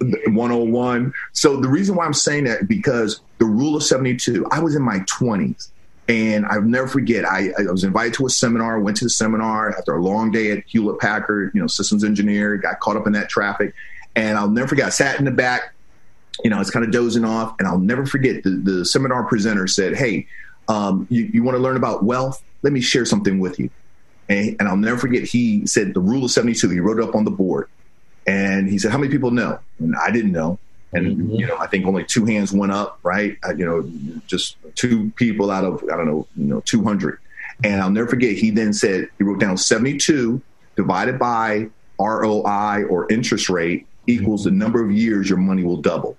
101. 0.00 1.12
So 1.32 1.60
the 1.60 1.68
reason 1.68 1.94
why 1.94 2.04
I'm 2.04 2.12
saying 2.12 2.44
that 2.44 2.66
because 2.66 3.20
the 3.38 3.44
rule 3.44 3.76
of 3.76 3.84
72, 3.84 4.46
I 4.50 4.58
was 4.58 4.74
in 4.74 4.82
my 4.82 4.98
20s 5.00 5.68
and 6.08 6.44
I'll 6.46 6.62
never 6.62 6.88
forget. 6.88 7.24
I, 7.24 7.50
I 7.58 7.70
was 7.70 7.84
invited 7.84 8.14
to 8.14 8.26
a 8.26 8.30
seminar, 8.30 8.80
went 8.80 8.96
to 8.98 9.04
the 9.04 9.10
seminar 9.10 9.76
after 9.76 9.94
a 9.94 10.02
long 10.02 10.30
day 10.30 10.50
at 10.50 10.64
Hewlett 10.66 10.98
Packard, 10.98 11.52
you 11.54 11.60
know, 11.60 11.66
systems 11.66 12.04
engineer, 12.04 12.56
got 12.56 12.80
caught 12.80 12.96
up 12.96 13.06
in 13.06 13.12
that 13.12 13.28
traffic. 13.28 13.74
And 14.16 14.36
I'll 14.36 14.50
never 14.50 14.68
forget, 14.68 14.86
I 14.86 14.90
sat 14.90 15.18
in 15.18 15.24
the 15.24 15.30
back, 15.30 15.74
you 16.42 16.50
know, 16.50 16.60
it's 16.60 16.70
kind 16.70 16.84
of 16.84 16.90
dozing 16.90 17.24
off. 17.24 17.54
And 17.58 17.68
I'll 17.68 17.78
never 17.78 18.04
forget 18.04 18.42
the, 18.42 18.50
the 18.50 18.84
seminar 18.84 19.24
presenter 19.24 19.66
said, 19.66 19.96
Hey, 19.96 20.26
um, 20.68 21.06
you, 21.10 21.30
you 21.32 21.42
want 21.42 21.56
to 21.56 21.62
learn 21.62 21.76
about 21.76 22.04
wealth? 22.04 22.42
Let 22.62 22.72
me 22.72 22.80
share 22.80 23.04
something 23.04 23.38
with 23.38 23.58
you. 23.58 23.70
And, 24.28 24.56
and, 24.58 24.68
I'll 24.68 24.76
never 24.76 24.96
forget, 24.96 25.24
he 25.24 25.66
said 25.66 25.92
the 25.92 26.00
rule 26.00 26.24
of 26.24 26.30
72. 26.30 26.70
He 26.70 26.80
wrote 26.80 26.98
it 26.98 27.04
up 27.04 27.14
on 27.14 27.24
the 27.24 27.30
board. 27.30 27.68
And 28.26 28.70
he 28.70 28.78
said, 28.78 28.90
How 28.90 28.96
many 28.96 29.10
people 29.10 29.30
know? 29.30 29.58
And 29.78 29.94
I 29.96 30.10
didn't 30.10 30.32
know. 30.32 30.58
And, 30.94 31.06
mm-hmm. 31.06 31.34
you 31.34 31.46
know, 31.46 31.58
I 31.58 31.66
think 31.66 31.86
only 31.86 32.04
two 32.04 32.24
hands 32.24 32.52
went 32.52 32.72
up, 32.72 32.98
right? 33.02 33.36
Uh, 33.46 33.54
you 33.54 33.66
know, 33.66 33.90
just 34.26 34.56
two 34.76 35.10
people 35.16 35.50
out 35.50 35.64
of, 35.64 35.82
I 35.92 35.96
don't 35.96 36.06
know, 36.06 36.26
you 36.36 36.46
know, 36.46 36.60
200. 36.60 37.18
And 37.64 37.82
I'll 37.82 37.90
never 37.90 38.08
forget, 38.08 38.36
he 38.36 38.50
then 38.50 38.72
said, 38.72 39.08
he 39.18 39.24
wrote 39.24 39.40
down 39.40 39.56
72 39.56 40.40
divided 40.76 41.18
by 41.18 41.68
ROI 41.98 42.84
or 42.88 43.10
interest 43.12 43.48
rate 43.48 43.86
equals 44.06 44.44
the 44.44 44.50
number 44.50 44.84
of 44.84 44.90
years 44.90 45.28
your 45.28 45.38
money 45.38 45.64
will 45.64 45.80
double. 45.80 46.16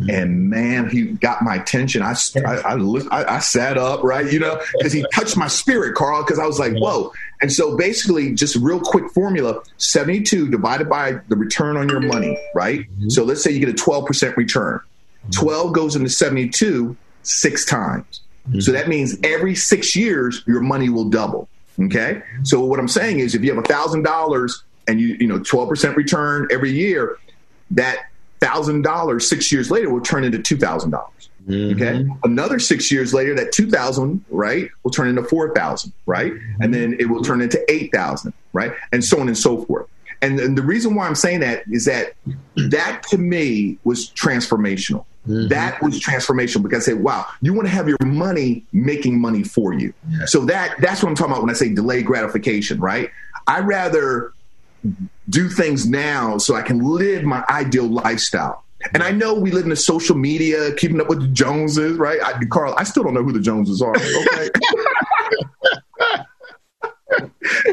Mm-hmm. 0.00 0.10
And 0.10 0.50
man, 0.50 0.90
he 0.90 1.04
got 1.04 1.42
my 1.42 1.54
attention. 1.54 2.02
I, 2.02 2.14
I, 2.44 2.74
I, 2.74 3.36
I 3.36 3.38
sat 3.38 3.78
up, 3.78 4.02
right? 4.02 4.30
You 4.30 4.40
know, 4.40 4.60
because 4.76 4.92
he 4.92 5.06
touched 5.14 5.36
my 5.36 5.46
spirit, 5.46 5.94
Carl, 5.94 6.22
because 6.22 6.38
I 6.38 6.46
was 6.46 6.58
like, 6.58 6.74
whoa. 6.74 7.12
And 7.40 7.52
so 7.52 7.76
basically, 7.76 8.34
just 8.34 8.56
real 8.56 8.80
quick 8.80 9.08
formula 9.12 9.62
72 9.76 10.50
divided 10.50 10.88
by 10.88 11.20
the 11.28 11.36
return 11.36 11.76
on 11.76 11.88
your 11.88 12.00
money, 12.00 12.36
right? 12.54 12.80
Mm-hmm. 12.80 13.10
So 13.10 13.22
let's 13.22 13.42
say 13.42 13.52
you 13.52 13.60
get 13.60 13.68
a 13.68 13.72
12% 13.72 14.36
return. 14.36 14.80
Mm-hmm. 14.80 15.30
12 15.30 15.72
goes 15.72 15.96
into 15.96 16.08
72 16.08 16.96
six 17.22 17.64
times. 17.64 18.20
Mm-hmm. 18.48 18.60
So 18.60 18.72
that 18.72 18.88
means 18.88 19.16
every 19.22 19.54
six 19.54 19.94
years, 19.94 20.42
your 20.46 20.60
money 20.60 20.88
will 20.88 21.08
double. 21.08 21.48
Okay. 21.80 22.22
So 22.42 22.60
what 22.60 22.78
I'm 22.78 22.88
saying 22.88 23.20
is 23.20 23.34
if 23.34 23.42
you 23.42 23.52
have 23.54 23.62
a 23.62 23.66
thousand 23.66 24.02
dollars 24.02 24.62
and 24.86 25.00
you, 25.00 25.16
you 25.18 25.26
know, 25.26 25.38
12% 25.38 25.96
return 25.96 26.48
every 26.50 26.70
year, 26.70 27.16
that 27.72 28.06
thousand 28.44 28.82
dollars 28.82 29.28
six 29.28 29.50
years 29.50 29.70
later 29.70 29.90
will 29.90 30.00
turn 30.00 30.24
into 30.24 30.38
two 30.38 30.56
thousand 30.56 30.90
dollars. 30.90 31.30
Mm-hmm. 31.46 31.82
Okay. 31.82 32.08
Another 32.24 32.58
six 32.58 32.90
years 32.90 33.12
later, 33.12 33.34
that 33.34 33.52
two 33.52 33.70
thousand, 33.70 34.24
right, 34.30 34.70
will 34.82 34.90
turn 34.90 35.08
into 35.08 35.22
four 35.22 35.54
thousand, 35.54 35.92
right? 36.06 36.32
Mm-hmm. 36.32 36.62
And 36.62 36.74
then 36.74 36.96
it 36.98 37.06
will 37.06 37.22
turn 37.22 37.40
into 37.40 37.62
eight 37.70 37.92
thousand, 37.92 38.32
right? 38.52 38.72
And 38.92 39.04
so 39.04 39.20
on 39.20 39.28
and 39.28 39.36
so 39.36 39.64
forth. 39.64 39.88
And, 40.22 40.40
and, 40.40 40.56
the 40.56 40.62
reason 40.62 40.94
why 40.94 41.06
I'm 41.06 41.14
saying 41.14 41.40
that 41.40 41.64
is 41.70 41.84
that 41.84 42.14
that 42.56 43.02
to 43.10 43.18
me 43.18 43.78
was 43.84 44.08
transformational. 44.10 45.04
Mm-hmm. 45.28 45.48
That 45.48 45.82
was 45.82 46.00
transformational 46.00 46.62
because 46.62 46.88
I 46.88 46.92
said, 46.92 47.02
wow, 47.02 47.26
you 47.42 47.52
want 47.52 47.66
to 47.66 47.74
have 47.74 47.88
your 47.88 47.98
money 48.06 48.64
making 48.72 49.20
money 49.20 49.42
for 49.42 49.74
you. 49.74 49.92
Yes. 50.08 50.32
So 50.32 50.46
that 50.46 50.76
that's 50.80 51.02
what 51.02 51.10
I'm 51.10 51.14
talking 51.14 51.32
about 51.32 51.42
when 51.42 51.50
I 51.50 51.54
say 51.54 51.74
delayed 51.74 52.06
gratification, 52.06 52.80
right? 52.80 53.10
I 53.46 53.60
rather 53.60 54.32
do 55.28 55.48
things 55.48 55.88
now 55.88 56.38
so 56.38 56.54
I 56.54 56.62
can 56.62 56.80
live 56.80 57.24
my 57.24 57.44
ideal 57.48 57.86
lifestyle. 57.86 58.64
And 58.92 59.02
I 59.02 59.12
know 59.12 59.34
we 59.34 59.50
live 59.50 59.64
in 59.64 59.70
the 59.70 59.76
social 59.76 60.14
media, 60.16 60.74
keeping 60.74 61.00
up 61.00 61.08
with 61.08 61.20
the 61.20 61.28
Joneses, 61.28 61.96
right? 61.96 62.18
I, 62.22 62.38
Carl, 62.50 62.74
I 62.76 62.84
still 62.84 63.02
don't 63.02 63.14
know 63.14 63.22
who 63.22 63.32
the 63.32 63.40
Joneses 63.40 63.80
are. 63.80 63.94
Okay. 63.96 64.50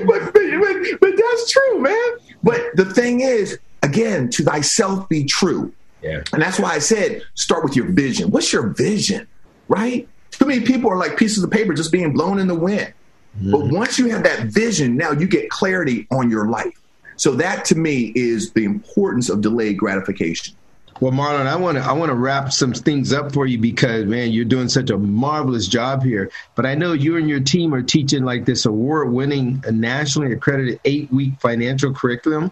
but, 0.06 0.34
but, 0.34 0.74
but 1.02 1.14
that's 1.18 1.52
true, 1.52 1.80
man. 1.80 2.12
But 2.44 2.62
the 2.76 2.86
thing 2.86 3.22
is, 3.22 3.60
again, 3.84 4.30
to 4.30 4.44
thyself 4.44 5.10
be 5.10 5.26
true. 5.26 5.74
Yeah. 6.02 6.24
And 6.34 6.42
that's 6.42 6.60
why 6.60 6.72
I 6.74 6.80
said 6.80 7.22
start 7.36 7.64
with 7.64 7.76
your 7.76 7.92
vision. 7.92 8.32
What's 8.32 8.52
your 8.52 8.68
vision, 8.68 9.28
right? 9.68 10.08
Too 10.32 10.46
many 10.46 10.62
people 10.62 10.90
are 10.90 10.98
like 10.98 11.18
pieces 11.18 11.44
of 11.44 11.52
paper 11.52 11.74
just 11.74 11.92
being 11.92 12.14
blown 12.14 12.40
in 12.40 12.48
the 12.48 12.56
wind. 12.56 12.94
Mm-hmm. 13.38 13.52
But 13.52 13.66
once 13.68 14.00
you 14.00 14.10
have 14.10 14.24
that 14.24 14.48
vision, 14.48 14.98
now 14.98 15.12
you 15.12 15.28
get 15.28 15.50
clarity 15.50 16.08
on 16.12 16.30
your 16.30 16.48
life. 16.50 16.81
So 17.22 17.36
that 17.36 17.66
to 17.66 17.76
me 17.76 18.12
is 18.16 18.52
the 18.54 18.64
importance 18.64 19.30
of 19.30 19.42
delayed 19.42 19.78
gratification. 19.78 20.56
Well, 21.02 21.12
Marlon, 21.12 21.46
I 21.46 21.56
want 21.56 21.78
to 21.78 21.84
I 21.84 21.92
want 21.92 22.10
to 22.10 22.16
wrap 22.16 22.52
some 22.52 22.74
things 22.74 23.14
up 23.14 23.32
for 23.32 23.46
you 23.46 23.60
because 23.60 24.06
man, 24.08 24.32
you're 24.32 24.44
doing 24.44 24.68
such 24.70 24.90
a 24.90 24.98
marvelous 24.98 25.68
job 25.68 26.02
here. 26.02 26.32
But 26.56 26.66
I 26.66 26.74
know 26.74 26.94
you 26.94 27.18
and 27.18 27.30
your 27.30 27.40
team 27.40 27.76
are 27.76 27.84
teaching 27.84 28.24
like 28.24 28.46
this 28.46 28.66
award-winning, 28.66 29.64
uh, 29.68 29.70
nationally 29.70 30.34
accredited 30.34 30.80
eight-week 30.84 31.40
financial 31.40 31.94
curriculum. 31.94 32.52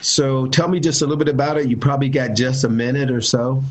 So 0.00 0.46
tell 0.46 0.68
me 0.68 0.80
just 0.80 1.02
a 1.02 1.04
little 1.04 1.18
bit 1.18 1.28
about 1.28 1.58
it. 1.58 1.68
You 1.68 1.76
probably 1.76 2.08
got 2.08 2.34
just 2.34 2.64
a 2.64 2.70
minute 2.70 3.10
or 3.10 3.20
so. 3.20 3.62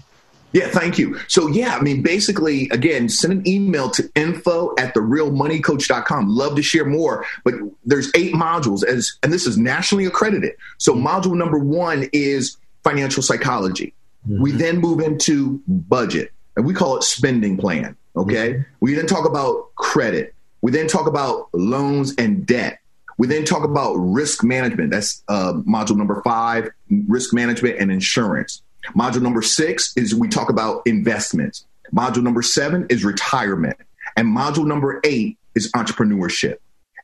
Yeah, 0.54 0.70
thank 0.70 0.98
you. 0.98 1.20
So, 1.28 1.48
yeah, 1.48 1.76
I 1.76 1.82
mean, 1.82 2.02
basically, 2.02 2.70
again, 2.70 3.10
send 3.10 3.34
an 3.34 3.48
email 3.48 3.90
to 3.92 4.10
info 4.16 4.74
at 4.80 4.94
therealmoneycoach.com. 4.96 6.30
Love 6.30 6.56
to 6.56 6.62
share 6.62 6.86
more, 6.86 7.26
but 7.44 7.56
there's 7.86 8.10
eight 8.16 8.34
modules, 8.34 8.84
as 8.84 9.18
and 9.24 9.34
this 9.34 9.46
is 9.46 9.58
nationally 9.58 10.06
accredited. 10.06 10.54
So, 10.78 10.94
mm-hmm. 10.94 11.08
module 11.08 11.36
number 11.36 11.60
one 11.60 12.10
is 12.14 12.58
financial 12.84 13.22
psychology. 13.22 13.94
Mm-hmm. 14.28 14.42
We 14.42 14.52
then 14.52 14.78
move 14.78 15.02
into 15.02 15.62
budget, 15.68 16.32
and 16.56 16.66
we 16.66 16.74
call 16.74 16.98
it 16.98 17.04
spending 17.04 17.58
plan. 17.58 17.96
Okay. 18.16 18.54
Mm-hmm. 18.54 18.62
We 18.80 18.94
then 18.94 19.06
talk 19.06 19.28
about 19.28 19.76
credit. 19.76 20.34
We 20.62 20.72
then 20.72 20.88
talk 20.88 21.08
about 21.08 21.50
loans 21.54 22.16
and 22.18 22.46
debt. 22.46 22.80
We 23.18 23.28
then 23.28 23.46
talk 23.46 23.64
about 23.64 23.96
risk 23.96 24.44
management. 24.44 24.92
That's 24.92 25.24
uh, 25.28 25.54
module 25.68 25.98
number 25.98 26.22
five, 26.24 26.70
risk 27.08 27.34
management 27.34 27.80
and 27.80 27.92
insurance. 27.92 28.62
Module 28.95 29.21
number 29.21 29.41
six 29.41 29.95
is 29.95 30.15
we 30.15 30.28
talk 30.28 30.50
about 30.50 30.82
investments. 30.86 31.65
Module 31.93 32.23
number 32.23 32.41
seven 32.41 32.86
is 32.89 33.04
retirement. 33.04 33.78
And 34.15 34.28
module 34.28 34.65
number 34.65 35.00
eight 35.04 35.38
is 35.56 35.71
entrepreneurship. 35.73 36.58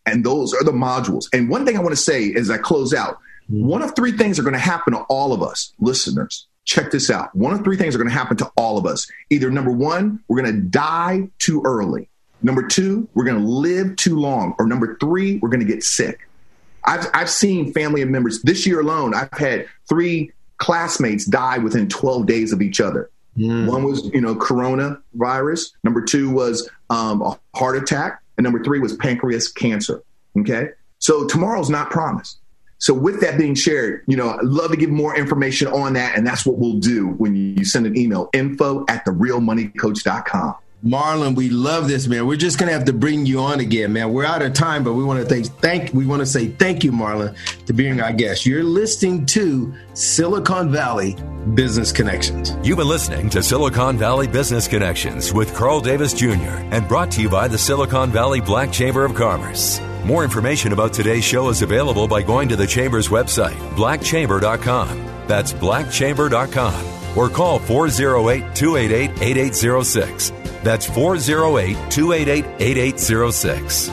And 0.05 0.25
those 0.25 0.53
are 0.53 0.63
the 0.63 0.71
modules. 0.71 1.25
And 1.33 1.49
one 1.49 1.65
thing 1.65 1.77
I 1.77 1.81
want 1.81 1.93
to 1.95 2.01
say 2.01 2.33
as 2.33 2.49
I 2.49 2.57
close 2.57 2.93
out 2.93 3.17
one 3.49 3.81
of 3.81 3.95
three 3.95 4.13
things 4.13 4.39
are 4.39 4.43
going 4.43 4.53
to 4.53 4.59
happen 4.59 4.93
to 4.93 5.01
all 5.01 5.33
of 5.33 5.43
us, 5.43 5.73
listeners. 5.79 6.47
Check 6.65 6.91
this 6.91 7.09
out. 7.09 7.35
One 7.35 7.53
of 7.53 7.63
three 7.63 7.75
things 7.75 7.93
are 7.93 7.97
going 7.97 8.09
to 8.09 8.13
happen 8.13 8.37
to 8.37 8.49
all 8.55 8.77
of 8.77 8.85
us. 8.85 9.05
Either 9.29 9.51
number 9.51 9.71
one, 9.71 10.23
we're 10.27 10.41
going 10.41 10.55
to 10.55 10.61
die 10.61 11.29
too 11.39 11.61
early. 11.65 12.07
Number 12.41 12.65
two, 12.65 13.07
we're 13.13 13.25
going 13.25 13.41
to 13.41 13.47
live 13.47 13.95
too 13.97 14.17
long. 14.17 14.55
Or 14.59 14.65
number 14.65 14.97
three, 14.99 15.37
we're 15.37 15.49
going 15.49 15.65
to 15.65 15.65
get 15.65 15.83
sick. 15.83 16.27
I've, 16.85 17.05
I've 17.13 17.29
seen 17.29 17.73
family 17.73 18.03
members 18.05 18.41
this 18.41 18.65
year 18.65 18.79
alone. 18.79 19.13
I've 19.13 19.31
had 19.33 19.67
three 19.89 20.31
classmates 20.63 21.25
die 21.25 21.57
within 21.57 21.89
12 21.89 22.25
days 22.25 22.53
of 22.53 22.61
each 22.61 22.79
other. 22.79 23.09
Mm. 23.37 23.67
One 23.67 23.83
was, 23.83 24.05
you 24.13 24.21
know, 24.21 24.33
coronavirus. 24.33 25.73
Number 25.83 26.01
two 26.01 26.29
was 26.29 26.69
um, 26.89 27.21
a 27.21 27.37
heart 27.53 27.75
attack. 27.75 28.21
And 28.37 28.45
number 28.45 28.63
three 28.63 28.79
was 28.79 28.95
pancreas 28.95 29.51
cancer. 29.51 30.01
Okay. 30.39 30.69
So 30.99 31.27
tomorrow's 31.27 31.69
not 31.69 31.89
promised. 31.89 32.39
So 32.77 32.93
with 32.93 33.19
that 33.19 33.37
being 33.37 33.55
shared, 33.55 34.03
you 34.07 34.15
know, 34.15 34.29
I'd 34.29 34.45
love 34.45 34.71
to 34.71 34.77
give 34.77 34.89
more 34.89 35.17
information 35.17 35.67
on 35.67 35.93
that. 35.93 36.17
And 36.17 36.25
that's 36.25 36.45
what 36.45 36.57
we'll 36.57 36.79
do 36.79 37.09
when 37.09 37.35
you 37.35 37.65
send 37.65 37.85
an 37.85 37.97
email, 37.97 38.29
info 38.33 38.85
at 38.87 39.05
therealmoneycoach.com. 39.05 40.55
Marlon, 40.83 41.33
we 41.33 41.49
love 41.49 41.87
this, 41.87 42.07
man. 42.07 42.27
We're 42.27 42.35
just 42.35 42.59
gonna 42.59 42.73
have 42.73 42.83
to 42.85 42.93
bring 42.93 43.25
you 43.25 43.39
on 43.39 43.61
again, 43.61 43.93
man. 43.93 44.11
We're 44.11 44.25
out 44.25 44.41
of 44.41 44.51
time, 44.51 44.83
but 44.83 44.93
we 44.93 45.03
want 45.05 45.21
to 45.21 45.25
thank, 45.25 45.45
thank 45.61 45.93
we 45.93 46.05
want 46.05 46.19
to 46.19 46.25
say 46.25 46.47
thank 46.47 46.83
you, 46.83 46.91
Marlon, 46.91 47.37
to 47.67 47.73
being 47.73 48.01
our 48.01 48.11
guest. 48.11 48.45
You're 48.45 48.65
listening 48.65 49.25
to 49.27 49.73
Silicon 49.93 50.73
Valley 50.73 51.15
Business 51.53 51.93
Connections. 51.93 52.53
You've 52.63 52.79
been 52.79 52.89
listening 52.89 53.29
to 53.29 53.41
Silicon 53.41 53.97
Valley 53.97 54.27
Business 54.27 54.67
Connections 54.67 55.33
with 55.33 55.55
Carl 55.55 55.79
Davis 55.79 56.13
Jr. 56.13 56.59
and 56.71 56.85
brought 56.89 57.11
to 57.11 57.21
you 57.21 57.29
by 57.29 57.47
the 57.47 57.57
Silicon 57.57 58.11
Valley 58.11 58.41
Black 58.41 58.69
Chamber 58.69 59.05
of 59.05 59.15
Commerce. 59.15 59.79
More 60.03 60.25
information 60.25 60.73
about 60.73 60.91
today's 60.91 61.23
show 61.23 61.47
is 61.47 61.61
available 61.61 62.09
by 62.09 62.21
going 62.21 62.49
to 62.49 62.57
the 62.57 62.67
Chamber's 62.67 63.07
website, 63.07 63.55
blackchamber.com. 63.77 65.27
That's 65.27 65.53
blackchamber.com 65.53 67.17
or 67.17 67.29
call 67.29 67.59
408 67.59 68.53
288 68.53 69.21
8806. 69.21 70.42
That's 70.63 70.85
408 70.85 71.75
288 71.91 72.45
8806. 72.59 73.89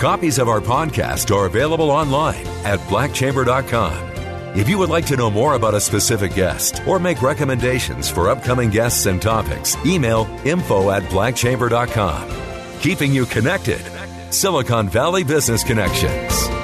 Copies 0.00 0.38
of 0.38 0.48
our 0.48 0.60
podcast 0.60 1.34
are 1.34 1.46
available 1.46 1.90
online 1.90 2.46
at 2.64 2.78
blackchamber.com. 2.80 4.10
If 4.56 4.68
you 4.68 4.78
would 4.78 4.88
like 4.88 5.06
to 5.06 5.16
know 5.16 5.30
more 5.30 5.54
about 5.54 5.74
a 5.74 5.80
specific 5.80 6.34
guest 6.34 6.82
or 6.86 6.98
make 6.98 7.22
recommendations 7.22 8.10
for 8.10 8.28
upcoming 8.28 8.70
guests 8.70 9.06
and 9.06 9.20
topics, 9.22 9.76
email 9.86 10.26
info 10.44 10.90
at 10.90 11.02
blackchamber.com. 11.04 12.80
Keeping 12.80 13.12
you 13.12 13.26
connected. 13.26 13.80
Silicon 14.32 14.88
Valley 14.88 15.22
Business 15.22 15.62
Connections. 15.62 16.59